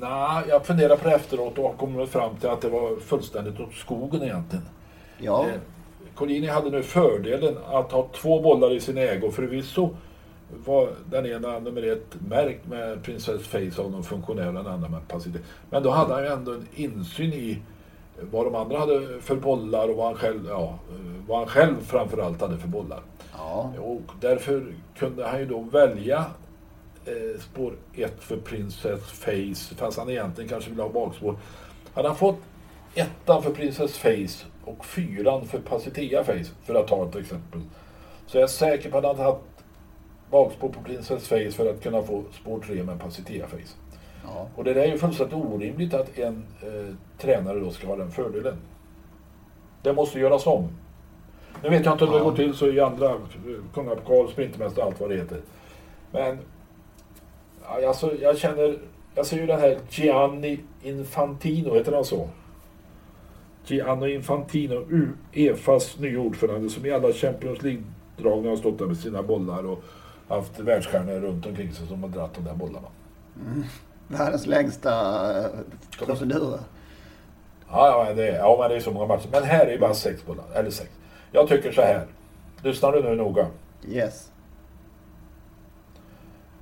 Nej, 0.00 0.44
jag 0.48 0.66
funderar 0.66 0.96
på 0.96 1.08
det 1.08 1.14
efteråt 1.14 1.58
och 1.58 1.64
har 1.64 1.72
kommit 1.72 2.08
fram 2.08 2.36
till 2.36 2.48
att 2.48 2.60
det 2.60 2.68
var 2.68 2.96
fullständigt 3.00 3.60
åt 3.60 3.74
skogen 3.74 4.22
egentligen. 4.22 4.64
Ja, 5.18 5.46
Eh, 5.48 5.60
Collini 6.14 6.46
hade 6.46 6.70
nu 6.70 6.82
fördelen 6.82 7.56
att 7.70 7.92
ha 7.92 8.08
två 8.14 8.40
bollar 8.40 8.72
i 8.72 8.80
sin 8.80 8.98
ägo. 8.98 9.30
Förvisso 9.30 9.90
var 10.64 10.88
den 11.10 11.26
ena 11.26 11.58
nummer 11.58 11.82
ett 11.82 12.16
märkt 12.28 12.66
med 12.68 13.02
Princess 13.02 13.46
Face 13.46 13.82
av 13.82 13.90
någon 13.90 14.04
funktionär, 14.04 14.44
den 14.52 14.66
andra 14.66 14.88
med 14.88 15.08
Pacific. 15.08 15.42
Men 15.70 15.82
då 15.82 15.90
hade 15.90 16.14
han 16.14 16.22
ju 16.22 16.28
ändå 16.28 16.52
en 16.52 16.66
insyn 16.74 17.32
i 17.32 17.58
vad 18.30 18.46
de 18.46 18.54
andra 18.54 18.78
hade 18.78 19.20
för 19.20 19.36
bollar 19.36 19.88
och 19.88 19.96
vad 19.96 20.06
han 20.06 20.14
själv, 20.14 20.46
ja, 20.48 20.78
vad 21.28 21.38
han 21.38 21.46
själv 21.48 21.80
framförallt 21.84 22.40
hade 22.40 22.58
för 22.58 22.68
bollar. 22.68 23.00
ja, 23.36 23.72
Och 23.78 24.12
därför 24.20 24.74
kunde 24.96 25.26
han 25.26 25.40
ju 25.40 25.46
då 25.46 25.60
välja 25.60 26.24
eh, 27.04 27.40
spår 27.40 27.74
1 27.94 28.14
för 28.18 28.36
Princess 28.36 29.00
Face, 29.00 29.74
fast 29.76 29.98
han 29.98 30.10
egentligen 30.10 30.50
kanske 30.50 30.70
ville 30.70 30.82
ha 30.82 30.88
bakspår. 30.88 31.36
Hade 31.94 32.08
han 32.08 32.16
fått 32.16 32.38
ettan 32.94 33.42
för 33.42 33.50
Princess 33.50 33.98
Face 33.98 34.46
och 34.64 34.84
fyran 34.84 35.46
för 35.46 35.58
Pacitea 35.58 36.24
Face, 36.24 36.50
för 36.62 36.74
att 36.74 36.88
ta 36.88 37.08
ett 37.08 37.16
exempel, 37.16 37.60
så 38.26 38.38
är 38.38 38.40
jag 38.40 38.50
säker 38.50 38.90
på 38.90 38.98
att 38.98 39.04
han 39.04 39.16
hade 39.16 39.28
haft 39.28 39.42
bakspår 40.30 40.68
på 40.68 40.82
Princess 40.82 41.28
Face 41.28 41.50
för 41.50 41.70
att 41.70 41.82
kunna 41.82 42.02
få 42.02 42.22
spår 42.32 42.60
3 42.66 42.82
med 42.82 43.00
Pacitea 43.00 43.46
Face. 43.46 43.76
Ja. 44.24 44.48
Och 44.56 44.64
det 44.64 44.74
där 44.74 44.82
är 44.82 44.86
ju 44.86 44.98
fullständigt 44.98 45.34
orimligt 45.36 45.94
att 45.94 46.18
en 46.18 46.44
eh, 46.62 46.94
tränare 47.18 47.60
då 47.60 47.70
ska 47.70 47.86
ha 47.86 47.96
den 47.96 48.10
fördelen. 48.10 48.56
Det 49.82 49.92
måste 49.92 50.18
göras 50.20 50.46
om. 50.46 50.68
Nu 51.62 51.68
vet 51.68 51.84
jag 51.84 51.94
inte 51.94 52.04
hur 52.04 52.12
det 52.12 52.18
Ja. 52.18 52.24
går 52.24 52.36
till 52.36 52.54
så 52.54 52.66
i 52.68 52.80
andra 52.80 53.10
eh, 53.10 53.16
kungapokal, 53.74 54.28
sprintermästare 54.32 54.84
allt 54.84 55.00
vad 55.00 55.10
det 55.10 55.16
heter. 55.16 55.40
Men 56.12 56.38
alltså, 57.86 58.14
jag 58.20 58.38
känner, 58.38 58.78
jag 59.14 59.26
ser 59.26 59.36
ju 59.36 59.46
den 59.46 59.60
här 59.60 59.78
Gianni 59.90 60.60
Infantino, 60.82 61.74
heter 61.74 61.92
han 61.92 62.04
så? 62.04 62.28
Gianni 63.66 64.14
Infantino, 64.14 64.86
Uefas 65.34 65.98
nya 65.98 66.20
ordförande 66.20 66.70
som 66.70 66.86
i 66.86 66.90
alla 66.92 67.12
Champions 67.12 67.62
League-dragningar 67.62 68.50
har 68.50 68.56
stått 68.56 68.78
där 68.78 68.86
med 68.86 68.96
sina 68.96 69.22
bollar 69.22 69.66
och 69.66 69.82
haft 70.28 70.58
världsstjärnor 70.60 71.20
runt 71.20 71.46
omkring 71.46 71.72
sig 71.72 71.86
som 71.86 72.02
har 72.02 72.10
dragit 72.10 72.34
de 72.34 72.44
där 72.44 72.54
bollarna. 72.54 72.88
Världens 74.08 74.46
längsta 74.46 74.92
eh, 75.38 75.50
procedur. 75.98 76.58
Ja, 77.68 78.06
ja, 78.06 78.14
det 78.14 78.28
är, 78.28 78.38
ja, 78.38 78.56
men 78.60 78.70
det 78.70 78.76
är 78.76 78.80
så 78.80 78.90
många 78.90 79.06
matcher. 79.06 79.28
Men 79.32 79.42
här 79.42 79.66
är 79.66 79.70
ju 79.72 79.78
bara 79.78 79.94
sex 79.94 80.26
bollar. 80.26 80.44
Eller 80.54 80.70
sex. 80.70 80.90
Jag 81.32 81.48
tycker 81.48 81.72
så 81.72 81.82
här. 81.82 82.06
Lyssnar 82.62 82.92
du 82.92 83.02
nu 83.02 83.14
noga? 83.14 83.46
Yes. 83.88 84.30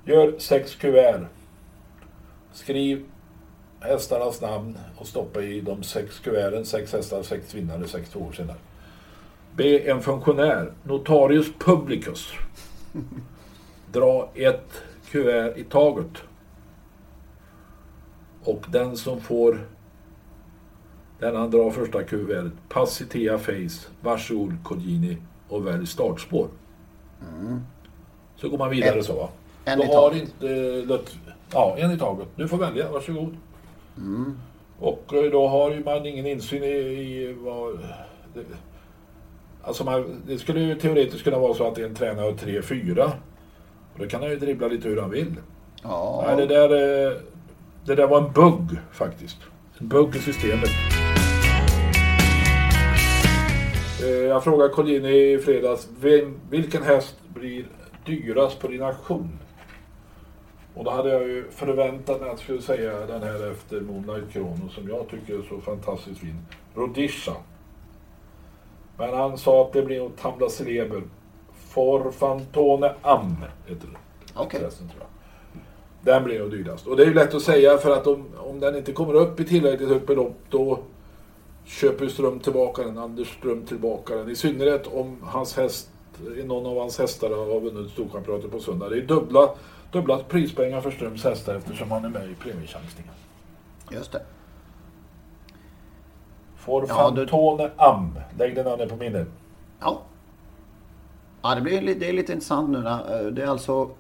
Gör 0.05 0.39
sex 0.39 0.75
kuvert. 0.75 1.27
Skriv 2.53 3.05
hästarnas 3.81 4.41
namn 4.41 4.79
och 4.97 5.07
stoppa 5.07 5.43
i 5.43 5.61
de 5.61 5.83
sex 5.83 6.19
kuverten. 6.19 6.65
Sex 6.65 6.93
hästar, 6.93 7.23
sex 7.23 7.55
vinnare, 7.55 7.89
sex 7.89 8.11
två 8.11 8.21
år 8.21 8.33
senare. 8.33 8.57
Be 9.57 9.79
en 9.79 10.03
funktionär, 10.03 10.73
notarius 10.83 11.47
publicus, 11.59 12.33
dra 13.93 14.31
ett 14.35 14.83
kuvert 15.11 15.57
i 15.57 15.65
taget. 15.65 16.23
Och 18.45 18.65
den 18.69 18.97
som 18.97 19.21
får 19.21 19.67
den 21.19 21.37
han 21.37 21.51
drar 21.51 21.71
första 21.71 22.03
kuvertet, 22.03 22.53
Passitea 22.69 23.39
Face, 23.39 23.89
varsågod 24.01 24.53
Cogini 24.65 25.17
och 25.49 25.67
välj 25.67 25.87
startspår. 25.87 26.49
Mm. 27.41 27.61
Så 28.37 28.49
går 28.49 28.59
man 28.59 28.71
vidare 28.71 28.99
En- 28.99 29.05
så 29.05 29.15
va. 29.17 29.29
en 29.65 29.79
Då 29.79 29.85
i 29.85 29.87
har 29.87 29.95
taget. 29.95 30.23
inte 30.23 30.47
Lött... 30.87 31.17
Ja, 31.53 31.75
en 31.79 31.91
i 31.91 31.99
taget. 31.99 32.29
Du 32.37 32.49
får 32.49 32.57
välja, 32.59 32.91
varsågod. 32.93 33.37
Och 34.79 35.15
eh, 35.15 35.31
då 35.31 35.49
har 35.49 35.71
ju 35.71 35.85
man 35.85 36.07
ingen 36.07 36.27
insyn 36.27 36.63
i, 36.65 36.69
i 36.69 37.33
vad... 37.41 37.79
Det, 38.35 38.41
alltså 39.63 39.85
man, 39.85 40.23
det 40.27 40.39
skulle 40.39 40.61
ju 40.61 40.75
teoretiskt 40.75 41.25
kunna 41.25 41.39
vara 41.39 41.55
så 41.55 41.67
att 41.69 41.79
en 41.79 41.95
tränare 41.95 42.25
har 42.25 42.33
tre, 42.33 42.63
fyra. 42.63 43.05
Och 43.93 43.99
då 43.99 44.07
kan 44.07 44.21
han 44.21 44.31
ju 44.31 44.37
dribbla 44.39 44.67
lite 44.69 44.89
hur 44.89 45.01
han 45.01 45.11
vill. 45.11 45.35
Ja, 45.83 46.25
Nej, 46.27 46.37
det 46.37 46.47
där, 46.47 47.07
eh, 47.11 47.17
det 47.91 47.97
där 47.97 48.07
var 48.07 48.19
en 48.19 48.33
bugg 48.33 48.79
faktiskt. 48.93 49.37
En 49.79 49.89
bugg 49.89 50.17
i 50.17 50.19
systemet. 50.19 50.69
Eh, 54.03 54.09
Jag 54.09 54.45
frågade 54.45 54.75
Collini 54.75 55.33
i 55.33 55.39
fredags, 55.39 55.89
vem, 56.01 56.41
vilken 56.51 56.83
häst 56.83 57.17
blir 57.35 57.65
dyrast 58.07 58.61
på 58.61 58.69
din 58.69 58.83
auktion? 58.83 59.39
Och 60.75 60.85
då 60.85 60.91
hade 60.91 61.09
jag 61.09 61.23
ju 61.23 61.51
förväntat 61.51 62.21
mig 62.21 62.31
att 62.31 62.37
jag 62.37 62.39
skulle 62.39 62.63
säga 62.63 63.07
den 63.07 63.23
här 63.23 63.51
efter 63.51 63.81
Moonlight 63.81 64.33
Kronos 64.33 64.75
som 64.75 64.89
jag 64.89 65.09
tycker 65.09 65.39
är 65.39 65.43
så 65.49 65.61
fantastiskt 65.61 66.21
fin. 66.21 66.37
Rodisha. 66.75 67.33
Men 68.99 69.15
han 69.15 69.39
sa 69.39 69.63
att 69.67 69.73
det 69.73 69.83
blir 69.83 69.99
nog 69.99 70.17
Tambla 70.17 70.49
Celeber. 70.49 71.03
Forfantone 71.55 72.95
Am 73.03 73.37
heter 73.67 73.87
det. 73.87 73.99
Okej. 74.35 74.61
Jag. 74.63 74.73
Den 76.03 76.25
blir 76.25 76.39
nog 76.41 76.51
dyrast. 76.51 76.87
Och 76.87 76.97
det 76.97 77.03
är 77.03 77.07
ju 77.07 77.15
lätt 77.15 77.35
att 77.35 77.43
säga 77.43 77.79
för 77.79 77.91
att 77.97 78.07
om, 78.07 78.25
om 78.39 78.61
den 78.61 78.77
inte 78.77 78.93
kommer 78.93 79.15
upp 79.15 79.41
i 79.41 79.45
tillräckligt 79.45 79.89
högt 79.89 80.07
belopp 80.07 80.37
då 80.51 80.79
köper 81.65 82.09
Ström 82.09 82.39
tillbaka 82.41 82.83
den, 82.83 82.99
Anders 82.99 83.37
Ström 83.39 83.67
tillbaka 83.67 84.15
den. 84.15 84.31
I 84.31 84.37
synnerhet 84.37 84.87
om 84.87 85.17
hans 85.23 85.57
häst, 85.57 85.91
någon 86.45 86.67
av 86.67 86.79
hans 86.79 86.99
hästar 86.99 87.31
har 87.31 87.61
vunnit 87.61 87.91
Storchampionatet 87.93 88.51
på 88.51 88.61
söndag. 88.61 88.89
Det 88.89 88.97
är 88.99 89.03
dubbla, 89.07 89.49
dubbla 89.93 90.19
prispengar 90.19 90.81
för 90.81 90.91
Ströms 90.91 91.25
hästar 91.25 91.55
eftersom 91.55 91.91
han 91.91 92.05
är 92.05 92.09
med 92.09 92.31
i 92.31 92.35
premiechansningen. 92.35 93.13
just 93.91 94.13
det. 94.13 94.23
Får 96.57 96.85
Ja, 96.89 97.11
du- 97.11 97.27
Fantone 97.27 97.71
Am. 97.77 98.19
Lägg 98.39 98.55
den 98.55 98.65
namnet 98.65 98.89
på 98.89 98.97
minnet. 98.97 99.29
Ja. 99.81 100.03
Ja, 101.43 101.55
det, 101.55 101.61
blir, 101.61 101.81
li- 101.83 101.95
det 101.95 102.09
är 102.09 102.13
lite 102.13 102.33
intressant 102.33 102.71
nu. 102.71 102.79
Eh, 102.79 103.27
det 103.33 103.43
är 103.43 103.47
alltså 103.47 103.91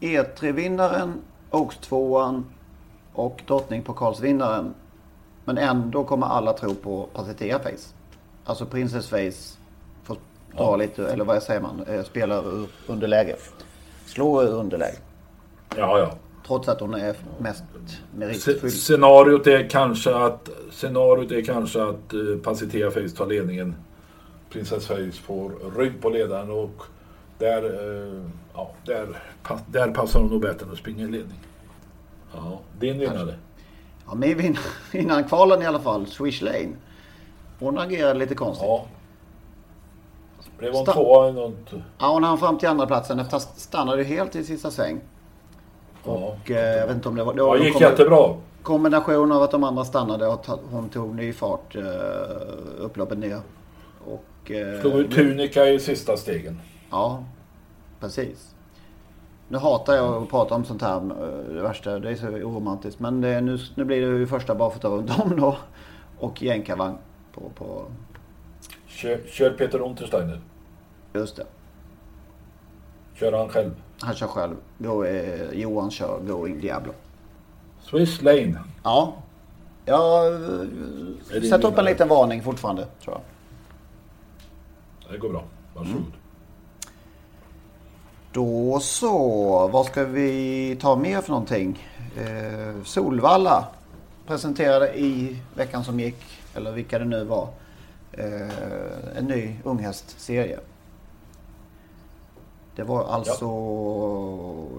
E3-vinnaren, 0.00 1.12
Oaks-tvåan 1.50 2.44
och 3.12 3.42
drottningpokalsvinnaren. 3.46 4.74
Men 5.44 5.58
ändå 5.58 6.04
kommer 6.04 6.26
alla 6.26 6.52
tro 6.52 6.74
på 6.74 7.08
Pacitea 7.14 7.58
Face. 7.58 7.94
Alltså 8.44 8.66
Princess 8.66 9.08
Face 9.08 9.58
får 10.04 10.14
dra 10.14 10.20
Ja. 10.64 10.76
lite, 10.76 11.08
eller 11.08 11.24
vad 11.24 11.42
säger 11.42 11.60
man, 11.60 11.82
eh, 11.88 12.02
spelar 12.04 12.48
ur 12.60 12.66
underläge. 12.86 13.36
Slå 14.06 14.42
ur 14.42 14.52
underläge. 14.54 14.96
Ja, 15.76 15.98
ja. 15.98 16.10
Trots 16.46 16.68
att 16.68 16.80
hon 16.80 16.94
är 16.94 17.16
mest 17.38 17.62
meritfylld. 18.16 18.72
Scenariot 18.72 19.46
är 19.46 19.68
kanske 19.70 20.14
att 20.14 20.48
Scenariot 20.70 21.32
är 21.32 21.42
kanske 21.42 21.82
att 21.82 22.14
uh, 22.14 22.38
Pacitea 22.38 22.90
Face 22.90 23.08
tar 23.16 23.26
ledningen. 23.26 23.74
Princess 24.50 24.86
Face 24.86 25.12
får 25.24 25.52
rygg 25.78 26.02
på 26.02 26.08
ledaren 26.08 26.50
och 26.50 26.82
där, 27.38 27.62
eh, 27.64 28.22
ja, 28.54 28.70
där, 28.84 29.08
där 29.66 29.90
passar 29.90 30.20
hon 30.20 30.28
nog 30.30 30.42
bättre 30.42 30.66
än 30.66 30.72
att 30.72 30.78
springa 30.78 31.04
i 31.04 31.08
ledning. 31.08 31.38
Ja, 32.34 32.60
din 32.78 32.98
vinnare. 32.98 33.34
Ja, 34.06 34.14
min 34.14 34.38
vin- 34.38 34.58
vinnarkvalen 34.92 35.62
i 35.62 35.66
alla 35.66 35.80
fall, 35.80 36.06
Swish 36.06 36.42
Lane. 36.42 36.72
Hon 37.58 37.78
agerade 37.78 38.18
lite 38.18 38.34
konstigt. 38.34 38.66
Ja. 38.68 38.84
Blev 40.58 40.72
hon 40.74 40.84
tvåa 40.84 41.28
i 41.28 41.32
något? 41.32 41.72
Ja, 41.98 42.12
hon 42.12 42.24
hann 42.24 42.38
fram 42.38 42.58
till 42.58 42.68
andra 42.68 42.86
platsen 42.86 43.18
efter 43.20 43.36
att 43.36 43.58
stannade 43.60 44.04
helt 44.04 44.36
i 44.36 44.44
sista 44.44 44.70
sväng. 44.70 45.00
Ja. 46.04 46.12
Och 46.12 46.50
eh, 46.50 46.78
jag 46.78 46.86
vet 46.86 46.96
inte 46.96 47.08
om 47.08 47.14
det 47.16 47.24
var... 47.24 47.32
Det 47.34 47.38
Ja, 47.40 47.46
var 47.46 47.56
en 47.56 47.62
gick 47.62 47.74
kombi- 47.74 47.80
jättebra. 47.82 48.34
kombination 48.62 49.32
av 49.32 49.42
att 49.42 49.50
de 49.50 49.64
andra 49.64 49.84
stannade 49.84 50.26
och 50.26 50.46
hon 50.70 50.88
tog 50.88 51.14
ny 51.14 51.32
fart 51.32 51.76
eh, 51.76 51.82
upploppet 52.78 53.18
ner. 53.18 53.40
Och... 54.06 54.50
Eh, 54.50 54.80
Slog 54.80 54.94
ut 54.94 55.10
Tunika 55.14 55.68
i 55.68 55.80
sista 55.80 56.16
stegen. 56.16 56.60
Ja, 56.90 57.24
precis. 58.00 58.54
Nu 59.48 59.58
hatar 59.58 59.94
jag 59.94 60.22
att 60.22 60.28
prata 60.28 60.54
om 60.54 60.64
sånt 60.64 60.82
här. 60.82 60.96
eh, 60.96 61.54
Det 61.54 61.62
värsta, 61.62 61.98
det 61.98 62.10
är 62.10 62.14
så 62.14 62.26
oromantiskt. 62.28 63.00
Men 63.00 63.20
det, 63.20 63.28
är 63.28 63.40
nu, 63.40 63.58
nu 63.74 63.84
blir 63.84 64.00
det 64.00 64.18
ju 64.18 64.26
första 64.26 64.54
barfota 64.54 64.88
runt 64.88 65.18
om 65.18 65.36
då. 65.36 65.56
Och 66.18 66.42
jänkarvagn 66.42 66.98
på, 67.34 67.40
på... 67.54 67.84
Kör, 68.86 69.20
kör 69.26 69.50
Peter 69.50 69.80
Untersteiner. 69.80 70.40
Just 71.14 71.36
det. 71.36 71.44
Kör 73.14 73.32
han 73.32 73.48
själv. 73.48 73.70
Han 74.00 74.14
kör 74.14 74.26
själv. 74.26 74.56
Go, 74.78 75.04
eh, 75.04 75.50
Johan 75.52 75.90
kör 75.90 76.20
Going 76.20 76.60
Diablo. 76.60 76.92
Swiss 77.80 78.22
Lane. 78.22 78.60
Ja. 78.82 79.14
Jag 79.84 80.26
Är 80.34 81.40
sätter 81.50 81.68
upp 81.68 81.78
en 81.78 81.84
liten 81.84 82.08
varning 82.08 82.42
fortfarande, 82.42 82.86
tror 83.04 83.16
jag. 83.16 85.12
Det 85.12 85.18
går 85.18 85.28
bra. 85.28 85.44
Varsågod. 85.74 86.12
Då 88.36 88.80
så, 88.80 89.68
vad 89.68 89.86
ska 89.86 90.04
vi 90.04 90.76
ta 90.80 90.96
mer 90.96 91.20
för 91.20 91.30
någonting? 91.30 91.88
Eh, 92.16 92.82
Solvalla 92.84 93.68
presenterade 94.26 94.98
i 94.98 95.36
veckan 95.54 95.84
som 95.84 96.00
gick, 96.00 96.16
eller 96.54 96.72
vilka 96.72 96.98
det 96.98 97.04
nu 97.04 97.24
var, 97.24 97.48
eh, 98.12 99.18
en 99.18 99.24
ny 99.24 99.56
unghästserie. 99.64 100.58
Det 102.76 102.82
var 102.82 103.04
alltså, 103.04 103.44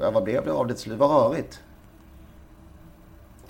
ja. 0.02 0.12
vad 0.12 0.24
blev 0.24 0.46
det 0.46 0.52
av 0.52 0.68
det 0.68 0.74
till 0.74 0.94
var 0.94 1.08
Vad 1.08 1.32
rörigt. 1.32 1.60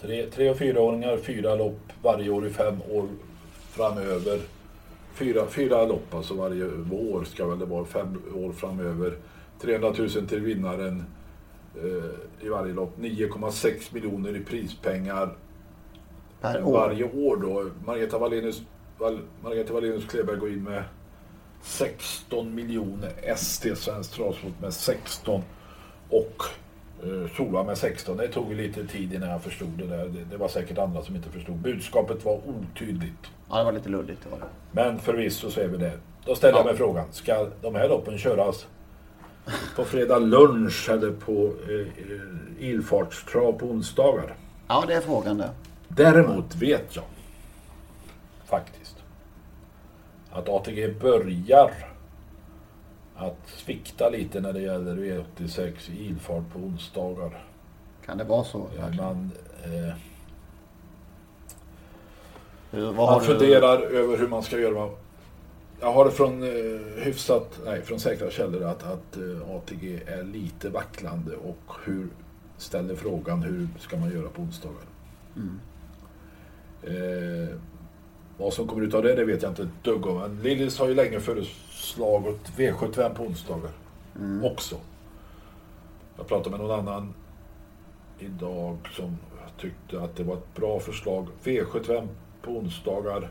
Tre, 0.01 0.25
tre 0.25 0.49
och 0.49 0.57
fyraåringar, 0.57 1.17
fyra 1.17 1.55
lopp 1.55 1.79
varje 2.01 2.29
år 2.29 2.47
i 2.47 2.49
fem 2.49 2.81
år 2.91 3.07
framöver. 3.69 4.39
Fyra, 5.13 5.45
fyra 5.47 5.85
lopp 5.85 6.13
alltså 6.13 6.33
varje 6.33 6.65
år 6.91 7.23
ska 7.23 7.47
väl 7.47 7.59
det 7.59 7.65
vara, 7.65 7.85
fem 7.85 8.21
år 8.35 8.51
framöver. 8.51 9.17
300 9.61 9.93
000 9.97 10.09
till 10.09 10.39
vinnaren 10.39 11.05
eh, 11.75 12.45
i 12.45 12.49
varje 12.49 12.73
lopp. 12.73 12.97
9,6 12.99 13.93
miljoner 13.93 14.35
i 14.35 14.39
prispengar 14.43 15.35
Per 16.41 16.63
år. 16.63 16.71
varje 16.73 17.03
år 17.03 17.37
då. 17.37 17.69
Margareta 17.85 18.17
Wallenius, 18.17 18.61
Val, 18.97 19.19
Margareta 19.43 19.73
Wallenius 19.73 20.05
Kleberg 20.05 20.37
går 20.37 20.49
in 20.49 20.63
med 20.63 20.83
16 21.61 22.55
miljoner. 22.55 23.11
ST, 23.23 23.75
Svenskt 23.75 24.13
Travsport 24.13 24.59
med 24.61 24.73
16. 24.73 25.41
Och 26.09 26.43
eh, 27.03 27.29
Solva 27.37 27.63
med 27.63 27.77
16. 27.77 28.17
Det 28.17 28.27
tog 28.27 28.53
lite 28.53 28.87
tid 28.87 29.13
innan 29.13 29.29
jag 29.29 29.41
förstod 29.41 29.69
det 29.77 29.85
där. 29.87 30.05
Det, 30.05 30.23
det 30.31 30.37
var 30.37 30.47
säkert 30.47 30.77
andra 30.77 31.01
som 31.01 31.15
inte 31.15 31.29
förstod. 31.29 31.55
Budskapet 31.55 32.25
var 32.25 32.41
otydligt. 32.45 33.31
Ja, 33.49 33.57
det 33.57 33.63
var 33.63 33.71
lite 33.71 33.89
luddigt. 33.89 34.23
Det 34.23 34.29
var 34.29 34.37
det. 34.39 34.45
Men 34.71 34.99
förvisso 34.99 35.51
så 35.51 35.59
är 35.59 35.67
vi 35.67 35.77
där. 35.77 35.97
Då 36.25 36.35
ställer 36.35 36.57
jag 36.57 36.65
mig 36.65 36.75
frågan. 36.75 37.05
Ska 37.11 37.47
de 37.61 37.75
här 37.75 37.89
loppen 37.89 38.17
köras 38.17 38.67
på 39.75 39.85
fredag 39.85 40.19
lunch 40.19 40.89
eller 40.89 41.11
på 41.11 41.53
eh, 41.69 41.79
eh, 41.79 42.69
ilfartstrav 42.69 43.51
på 43.53 43.65
onsdagar? 43.65 44.35
Ja, 44.67 44.83
det 44.87 44.93
är 44.93 45.01
frågan 45.01 45.37
det. 45.37 45.49
Däremot 45.87 46.55
vet 46.55 46.95
jag 46.95 47.05
faktiskt 48.45 48.95
att 50.31 50.49
ATG 50.49 50.87
börjar 50.99 51.71
att 53.15 53.37
svikta 53.45 54.09
lite 54.09 54.41
när 54.41 54.53
det 54.53 54.61
gäller 54.61 54.95
V86 54.95 55.91
i 55.91 56.05
ilfart 56.05 56.43
på 56.53 56.59
onsdagar. 56.59 57.43
Kan 58.05 58.17
det 58.17 58.23
vara 58.23 58.43
så? 58.43 58.67
Man, 58.97 59.31
eh, 59.63 59.95
Hur, 62.71 62.93
man 62.93 63.21
funderar 63.21 63.81
över 63.81 64.17
hur 64.17 64.27
man 64.27 64.43
ska 64.43 64.59
göra. 64.59 64.89
Jag 65.79 65.93
har 65.93 66.05
det 66.05 66.11
från 66.11 66.43
eh, 66.43 67.03
hyfsat, 67.03 67.59
nej 67.65 67.81
från 67.81 67.99
säkra 67.99 68.29
källor 68.31 68.63
att, 68.63 68.83
att 68.83 69.17
eh, 69.17 69.55
ATG 69.55 70.01
är 70.05 70.23
lite 70.23 70.69
vacklande 70.69 71.35
och 71.35 71.73
hur 71.85 72.07
ställer 72.57 72.95
frågan 72.95 73.43
hur 73.43 73.67
ska 73.79 73.97
man 73.97 74.11
göra 74.11 74.29
på 74.29 74.41
onsdagar. 74.41 74.85
Eh, 76.83 77.55
vad 78.37 78.53
som 78.53 78.67
kommer 78.67 78.83
ut 78.83 78.93
av 78.93 79.03
det, 79.03 79.15
det 79.15 79.25
vet 79.25 79.41
jag 79.41 79.51
inte 79.51 79.63
ett 79.63 79.83
dugg 79.83 80.05
om. 80.05 80.17
Men 80.17 80.41
Lillis 80.41 80.79
har 80.79 80.87
ju 80.87 80.93
länge 80.93 81.19
föreslagit 81.19 82.51
V75 82.57 83.13
på 83.13 83.23
onsdagar 83.23 83.71
också. 84.43 84.75
Jag 86.17 86.27
pratade 86.27 86.57
med 86.57 86.59
någon 86.59 86.79
annan 86.79 87.13
idag 88.19 88.77
som 88.91 89.17
tyckte 89.57 90.01
att 90.01 90.15
det 90.15 90.23
var 90.23 90.33
ett 90.33 90.55
bra 90.55 90.79
förslag. 90.79 91.27
V75 91.43 92.07
på 92.41 92.51
onsdagar 92.51 93.29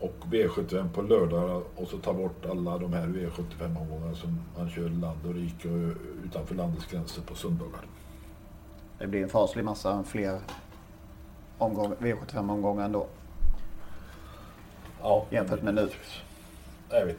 och 0.00 0.14
V75 0.30 0.92
på 0.92 1.02
lördagar 1.02 1.62
och 1.76 1.88
så 1.88 1.98
ta 1.98 2.12
bort 2.12 2.46
alla 2.50 2.78
de 2.78 2.92
här 2.92 3.06
V75-omgångarna 3.06 4.14
som 4.14 4.40
man 4.58 4.70
kör 4.70 4.88
land 4.88 5.26
och 5.26 5.34
rike 5.34 5.68
och 5.68 5.94
utanför 6.24 6.54
landets 6.54 6.86
gränser 6.86 7.22
på 7.22 7.34
söndagar. 7.34 7.80
Det 8.98 9.06
blir 9.06 9.22
en 9.22 9.28
faslig 9.28 9.64
massa 9.64 10.02
fler 10.02 10.40
omgång, 11.58 11.94
V75-omgångar 12.00 12.84
ändå. 12.84 13.06
Ja, 15.02 15.26
Jämfört 15.30 15.62
med 15.62 15.74
nu. 15.74 15.88
Jag 16.90 17.06
vet. 17.06 17.16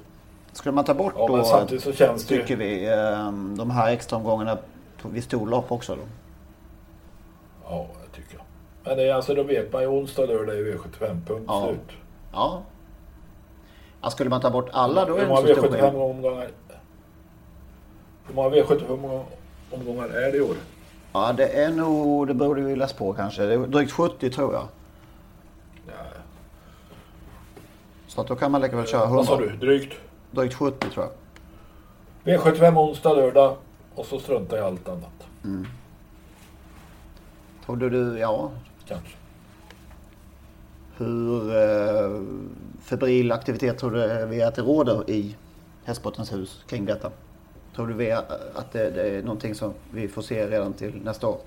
Skulle 0.52 0.76
man 0.76 0.86
ta 0.86 0.94
bort 0.94 1.14
Ja, 1.18 1.28
då, 1.28 1.44
samtidigt 1.44 1.84
så 1.84 1.94
känns 1.94 2.26
det 2.26 2.38
tycker 2.38 2.56
vi, 2.56 2.90
ehm, 2.94 3.58
de 3.58 3.72
här 3.72 3.92
extra 3.92 4.18
omgångarna 4.18 4.58
vid 5.04 5.24
storlopp 5.24 5.72
också 5.72 5.96
då? 5.96 6.02
Ja, 7.64 7.88
det 8.06 8.16
tycker 8.22 8.36
jag. 8.36 8.44
Men 8.84 8.98
det 8.98 9.04
är 9.10 9.14
alltså, 9.14 9.34
då 9.36 9.44
vet 9.44 9.74
man 9.74 9.82
ju 9.82 9.88
onsdag, 9.88 10.26
lördag 10.26 10.56
är 10.60 10.62
V75, 10.64 11.26
punkt 11.28 11.44
Ja. 11.48 11.68
slut. 11.68 11.98
Ja. 12.36 12.62
ja. 14.02 14.10
Skulle 14.10 14.30
man 14.30 14.42
ta 14.42 14.50
bort 14.50 14.70
alla 14.72 15.06
då 15.06 15.16
är 15.16 15.26
det 15.26 15.32
inte 15.32 15.36
så 15.48 15.54
stor 15.54 15.68
V75 15.68 15.72
skillnad. 15.72 15.96
omgångar 15.96 16.48
Hur 18.28 18.34
många 18.36 18.50
V75 18.50 19.24
omgångar 19.72 20.10
är 20.10 20.32
det 20.32 20.38
i 20.38 20.42
år? 20.42 20.56
Ja, 21.14 21.34
det 21.34 21.48
är 21.48 21.72
nog, 21.72 22.28
det 22.28 22.34
borde 22.34 22.62
vi 22.62 22.76
läsa 22.76 22.96
på 22.98 23.14
kanske. 23.14 23.46
Det 23.46 23.54
är 23.54 23.58
drygt 23.58 23.92
70 23.92 24.30
tror 24.30 24.54
jag. 24.54 24.68
Ja, 25.88 25.94
Så 28.08 28.22
att 28.22 28.28
då 28.28 28.36
kan 28.36 28.52
man 28.52 28.62
lika 28.62 28.76
väl 28.76 28.88
köra 28.88 29.06
vad 29.06 29.26
sa 29.26 29.34
100. 29.34 29.52
du? 29.52 29.58
Drygt? 29.58 29.94
Drygt 30.32 30.54
70 30.54 30.90
tror 30.90 31.06
jag. 31.06 31.12
V75 32.40 32.78
onsdag, 32.80 33.14
lördag 33.14 33.56
och 33.96 34.06
så 34.06 34.20
strunta 34.20 34.58
i 34.58 34.62
allt 34.62 34.90
annat. 34.90 35.28
Trodde 37.66 37.90
du, 37.90 38.20
ja, 38.20 38.52
Kanske. 38.88 39.16
Hur 40.98 41.56
eh, 41.56 42.22
febril 42.82 43.32
aktivitet 43.32 43.78
tror 43.78 43.92
du 43.92 44.26
vi 44.26 44.42
att 44.42 44.56
det 44.56 44.62
råder 44.62 45.10
i 45.10 45.36
Hästsportens 45.84 46.34
hus 46.34 46.64
kring 46.68 46.86
detta? 46.86 47.12
Tror 47.76 47.88
du 47.88 47.94
vi 47.94 48.12
att 48.12 48.72
det, 48.72 48.90
det 48.90 49.10
är 49.10 49.24
någonting 49.24 49.56
som 49.56 49.74
vi 49.92 50.08
får 50.08 50.22
se 50.22 50.48
redan 50.48 50.74
till 50.74 51.02
nästa 51.04 51.28
år? 51.28 51.38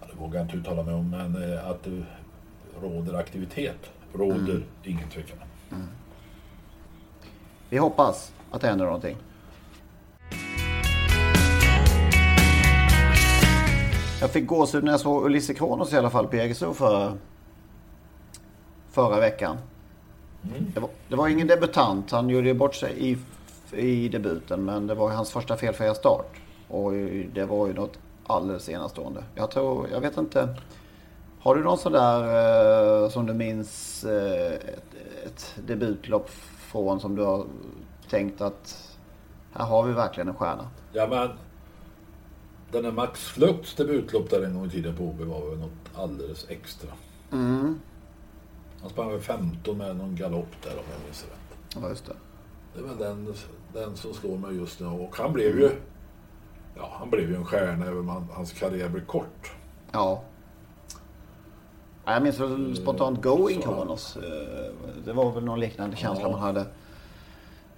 Det 0.00 0.20
vågar 0.20 0.38
jag 0.38 0.46
inte 0.46 0.56
uttala 0.56 0.82
mig 0.82 0.94
om, 0.94 1.10
men 1.10 1.52
eh, 1.52 1.68
att 1.70 1.82
det 1.84 2.04
råder 2.82 3.14
aktivitet 3.14 3.90
råder 4.12 4.62
ingen 4.84 5.08
tvekan 5.08 5.38
om. 5.70 5.78
Vi 7.68 7.78
hoppas 7.78 8.32
att 8.50 8.60
det 8.60 8.68
händer 8.68 8.84
någonting. 8.84 9.16
Jag 14.20 14.30
fick 14.30 14.46
gåshud 14.46 14.84
när 14.84 14.90
jag 14.90 15.00
såg 15.00 15.24
Ulisse 15.24 15.54
Kronos 15.54 15.92
i 15.92 15.96
alla 15.96 16.10
fall 16.10 16.26
på 16.26 16.36
Jägersro 16.36 16.74
förra, 16.74 17.12
förra 18.92 19.20
veckan. 19.20 19.56
Det, 20.74 20.80
var, 20.80 20.90
det 21.08 21.16
var 21.16 21.28
ingen 21.28 21.46
debutant. 21.46 22.10
Han 22.10 22.28
gjorde 22.28 22.48
ju 22.48 22.54
bort 22.54 22.74
sig 22.74 23.10
i, 23.10 23.18
i 23.76 24.08
debuten. 24.08 24.64
Men 24.64 24.86
det 24.86 24.94
var 24.94 25.10
hans 25.10 25.30
första 25.30 25.56
felfria 25.56 25.94
start. 25.94 26.40
Och 26.68 26.92
det 27.32 27.44
var 27.44 27.66
ju 27.66 27.72
något 27.72 27.98
alldeles 28.26 28.68
enastående. 28.68 29.24
Jag 29.34 29.50
tror, 29.50 29.88
jag 29.92 30.00
vet 30.00 30.16
inte. 30.16 30.54
Har 31.40 31.56
du 31.56 31.62
någon 31.62 31.78
sån 31.78 31.92
där 31.92 33.04
eh, 33.04 33.10
som 33.10 33.26
du 33.26 33.34
minns 33.34 34.04
eh, 34.04 34.52
ett, 34.52 34.94
ett 35.26 35.54
debutlopp 35.66 36.30
från 36.58 37.00
som 37.00 37.16
du 37.16 37.22
har 37.22 37.46
tänkt 38.10 38.40
att 38.40 38.96
här 39.52 39.64
har 39.64 39.82
vi 39.82 39.92
verkligen 39.92 40.28
en 40.28 40.34
stjärna? 40.34 40.68
Ja, 40.92 41.06
men 41.06 41.30
den 42.72 42.84
här 42.84 42.92
Max 42.92 43.20
Flukts 43.20 43.74
debutlopp 43.74 44.30
där 44.30 44.42
en 44.42 44.54
gång 44.54 44.66
i 44.66 44.70
tiden 44.70 44.96
på 44.96 45.04
OB 45.04 45.20
var 45.20 45.50
väl 45.50 45.58
något 45.58 45.70
alldeles 45.94 46.46
extra. 46.48 46.90
Han 47.30 47.80
sprang 48.92 49.10
väl 49.10 49.20
15 49.20 49.78
med 49.78 49.96
någon 49.96 50.16
galopp 50.16 50.62
där 50.62 50.70
om 50.70 50.84
jag 50.92 51.00
minns 51.04 51.22
rätt. 51.24 51.58
Ja, 51.82 51.88
just 51.88 52.06
det. 52.06 52.12
Det 52.74 52.82
väl 52.82 52.96
den, 52.98 53.34
den 53.72 53.96
som 53.96 54.14
slår 54.14 54.38
mig 54.38 54.56
just 54.56 54.80
nu. 54.80 54.86
Och 54.86 55.16
han 55.16 55.32
blev 55.32 55.58
ju... 55.60 55.70
Ja, 56.76 56.90
han 56.98 57.10
blev 57.10 57.28
ju 57.30 57.36
en 57.36 57.44
stjärna 57.44 57.84
även 57.86 57.98
om 57.98 58.08
han, 58.08 58.26
hans 58.32 58.52
karriär 58.52 58.88
blev 58.88 59.06
kort. 59.06 59.52
Ja. 59.92 60.22
Ja, 62.04 62.12
Jag 62.12 62.22
minns 62.22 62.40
väl 62.40 62.76
spontant 62.76 63.22
Going 63.22 63.60
Kronos. 63.62 64.16
Eh, 64.16 64.22
Det 65.04 65.12
var 65.12 65.32
väl 65.32 65.44
någon 65.44 65.60
liknande 65.60 65.96
känsla 65.96 66.24
Ja. 66.24 66.30
man 66.30 66.40
hade. 66.40 66.66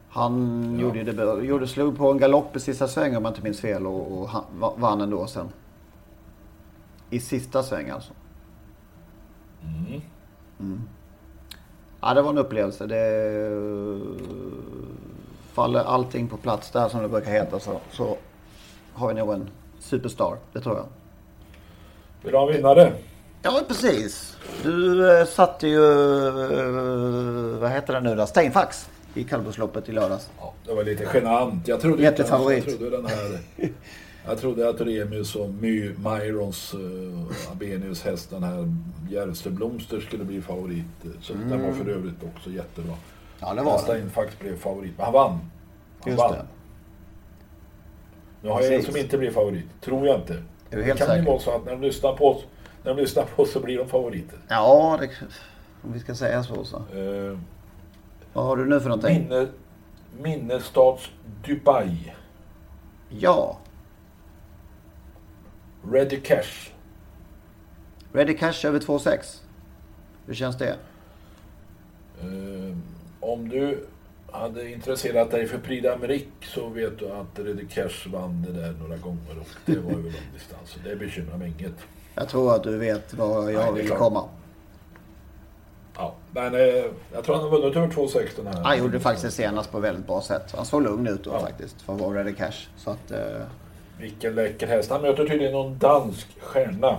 Han 0.08 0.76
Ja. 0.78 0.82
gjorde, 0.82 1.02
debut, 1.04 1.44
gjorde 1.44 1.66
slog 1.66 1.96
på 1.96 2.10
en 2.10 2.18
galopp 2.18 2.56
i 2.56 2.60
sista 2.60 2.88
svängen 2.88 3.16
om 3.16 3.24
jag 3.24 3.30
inte 3.30 3.42
minns 3.42 3.60
fel 3.60 3.86
och, 3.86 4.18
och 4.18 4.28
han, 4.28 4.44
va- 4.58 4.74
vann 4.76 5.00
ändå 5.00 5.26
sen. 5.26 5.46
I 7.10 7.20
sista 7.20 7.62
sväng 7.62 7.90
alltså. 7.90 8.12
Mm. 10.60 10.82
Ja, 12.06 12.14
det 12.14 12.22
var 12.22 12.30
en 12.30 12.38
upplevelse. 12.38 12.86
Det 12.86 14.00
faller 15.52 15.80
allting 15.80 16.28
på 16.28 16.36
plats 16.36 16.70
där 16.70 16.88
som 16.88 17.02
det 17.02 17.08
brukar 17.08 17.30
heta 17.32 17.60
så, 17.60 17.80
så 17.90 18.16
har 18.92 19.08
vi 19.08 19.14
nog 19.14 19.32
en 19.32 19.50
superstar. 19.80 20.36
Det 20.52 20.60
tror 20.60 20.76
jag. 20.76 20.86
Vill 22.22 22.32
du 22.32 22.38
ha 22.38 22.46
en 22.48 22.54
vinnare? 22.54 22.92
Ja, 23.42 23.60
precis. 23.68 24.36
Du 24.62 25.10
eh, 25.10 25.26
satte 25.26 25.68
ju, 25.68 25.84
eh, 26.54 27.60
vad 27.60 27.70
heter 27.70 27.92
det 27.92 28.00
nu 28.00 28.14
då, 28.14 28.26
Steinfax 28.26 28.88
i 29.14 29.24
kallblodsloppet 29.24 29.88
i 29.88 29.92
lördags. 29.92 30.30
Ja, 30.40 30.54
det 30.66 30.74
var 30.74 30.84
lite 30.84 31.08
genant. 31.14 31.68
Jag 31.68 31.80
trodde 31.80 32.02
Jättefavorit. 32.02 32.66
Jag 32.66 32.78
trodde 32.78 32.96
den 32.96 33.06
här... 33.06 33.40
Jag 34.26 34.38
trodde 34.38 34.68
att 34.68 34.80
Remius 34.80 35.36
och 35.36 35.50
My, 35.50 35.94
Myrons 35.98 36.74
uh, 36.74 37.52
Abenius 37.52 38.02
häst, 38.02 38.30
den 38.30 38.42
här 38.42 38.74
Järvsöblomster 39.10 40.00
skulle 40.00 40.24
bli 40.24 40.42
favorit. 40.42 40.84
Så 41.20 41.32
den 41.32 41.62
var 41.62 41.72
för 41.72 41.88
övrigt 41.88 42.24
också 42.34 42.50
jättebra. 42.50 42.92
Mm. 42.92 42.98
Ja, 43.40 43.54
det 43.54 43.62
var 43.62 43.72
den. 43.72 43.80
Steinfax 43.80 44.38
blev 44.38 44.58
favorit, 44.58 44.92
men 44.96 45.04
han 45.04 45.12
vann. 45.12 45.30
Han 45.30 46.12
Just 46.12 46.18
vann. 46.18 46.32
det. 46.32 46.44
Nu 48.42 48.48
har 48.48 48.62
jag 48.62 48.74
en 48.74 48.82
som 48.82 48.96
inte 48.96 49.18
blir 49.18 49.30
favorit. 49.30 49.66
Tror 49.80 50.06
jag 50.06 50.20
inte. 50.20 50.42
Är 50.70 50.76
du 50.76 50.82
helt 50.82 51.00
det 51.00 51.06
kan 51.06 51.14
ju 51.14 51.20
säker? 51.20 51.32
vara 51.32 51.40
så 51.40 51.50
att 51.50 51.64
när 51.64 51.72
de 51.72 51.80
lyssnar 51.80 52.12
på 52.16 52.28
oss, 52.28 52.44
när 52.82 52.94
de 52.94 53.00
lyssnar 53.00 53.24
på 53.24 53.42
oss 53.42 53.52
så 53.52 53.60
blir 53.60 53.78
de 53.78 53.88
favoriter. 53.88 54.38
Ja, 54.48 54.98
det, 55.00 55.10
om 55.82 55.92
vi 55.92 56.00
ska 56.00 56.14
säga 56.14 56.42
så 56.42 56.64
så. 56.64 56.82
Uh, 56.96 57.38
Vad 58.32 58.44
har 58.44 58.56
du 58.56 58.66
nu 58.66 58.80
för 58.80 58.88
någonting? 58.88 59.22
minne, 59.28 59.46
Minnestads 60.22 61.10
Dubai. 61.46 62.14
Ja, 63.08 63.58
Ready 65.90 66.20
Cash. 66.20 66.70
Ready 68.12 68.34
Cash 68.36 68.64
över 68.66 68.78
2,6. 68.80 69.40
Hur 70.26 70.34
känns 70.34 70.58
det? 70.58 70.76
Eh, 72.20 72.76
om 73.20 73.48
du 73.48 73.86
hade 74.32 74.70
intresserat 74.70 75.30
dig 75.30 75.46
för 75.46 75.58
Prix 75.58 75.86
d'Amérique 75.86 76.26
så 76.42 76.68
vet 76.68 76.98
du 76.98 77.10
att 77.10 77.38
Ready 77.38 77.66
Cash 77.68 78.08
vann 78.12 78.42
det 78.46 78.52
där 78.60 78.72
några 78.72 78.96
gånger 78.96 79.38
och 79.40 79.48
det 79.66 79.78
var 79.78 79.90
över 79.92 80.02
lång 80.02 80.12
distans. 80.34 80.70
Så 80.70 80.78
det 80.84 80.96
bekymrar 80.96 81.36
mig 81.36 81.54
inget. 81.58 81.74
Jag 82.14 82.28
tror 82.28 82.54
att 82.54 82.62
du 82.62 82.78
vet 82.78 83.14
var 83.14 83.50
jag 83.50 83.64
Nej, 83.64 83.72
vill 83.74 83.86
klart. 83.86 83.98
komma. 83.98 84.28
Ja, 85.96 86.14
men 86.32 86.54
eh, 86.54 86.60
jag 87.12 87.24
tror 87.24 87.34
han 87.34 87.44
har 87.44 87.50
vunnit 87.50 87.76
över 87.76 87.88
2,6 87.88 88.28
den 88.36 88.46
här. 88.46 88.62
Han 88.64 88.78
gjorde 88.78 88.92
det 88.92 89.00
faktiskt 89.00 89.36
senast 89.36 89.72
på 89.72 89.80
väldigt 89.80 90.06
bra 90.06 90.20
sätt. 90.22 90.52
Han 90.56 90.64
såg 90.66 90.82
lugn 90.82 91.06
ut 91.06 91.24
då 91.24 91.30
Ja. 91.30 91.40
faktiskt 91.40 91.82
för 91.82 91.94
att 91.94 92.00
vara 92.00 92.18
Ready 92.18 92.32
Cash. 92.34 92.68
Så 92.76 92.90
att, 92.90 93.10
eh, 93.10 93.18
Vilken 93.98 94.34
läcker 94.34 94.66
häst. 94.66 94.90
Han 94.90 95.02
möter 95.02 95.24
tydligen 95.26 95.52
någon 95.52 95.78
dansk 95.78 96.40
stjärna. 96.40 96.96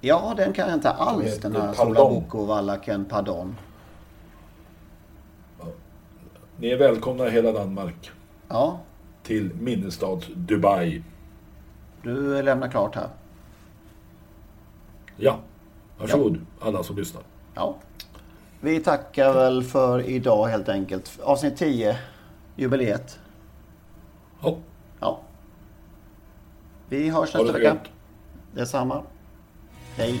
ja, 0.00 0.34
den 0.36 0.52
kan 0.52 0.66
jag 0.68 0.74
inte 0.76 0.90
alls 0.90 1.38
den 1.38 1.56
här. 1.56 1.72
Solaboko 1.72 2.44
Vallaken 2.44 3.04
Pardon. 3.04 3.56
Ni 6.56 6.68
är 6.70 6.78
välkomna 6.78 7.26
i 7.26 7.30
hela 7.30 7.52
Danmark 7.52 8.10
Ja, 8.48 8.78
till 9.22 9.54
Minnestads 9.54 10.26
Dubai. 10.34 11.02
du 12.02 12.42
lämnar 12.42 12.68
klart 12.68 12.94
här. 12.94 13.08
Ja, 15.16 15.38
varsågod 15.98 16.46
alla 16.60 16.82
som 16.82 16.96
lyssnar. 16.96 17.22
Ja. 17.54 17.74
Vi 18.60 18.80
tackar 18.80 19.32
väl 19.32 19.62
för 19.64 20.00
idag 20.08 20.46
helt 20.46 20.68
enkelt. 20.68 21.18
Avsnitt 21.22 21.56
10, 21.56 21.98
jubileet. 22.56 23.18
Ja, 24.42 24.48
Ja. 24.48 24.56
Vi 26.90 27.10
hörs 27.10 27.34
nästa 27.34 27.52
det 27.52 27.58
vecka. 27.58 27.76
Detsamma. 28.54 29.02
Hej. 29.96 30.20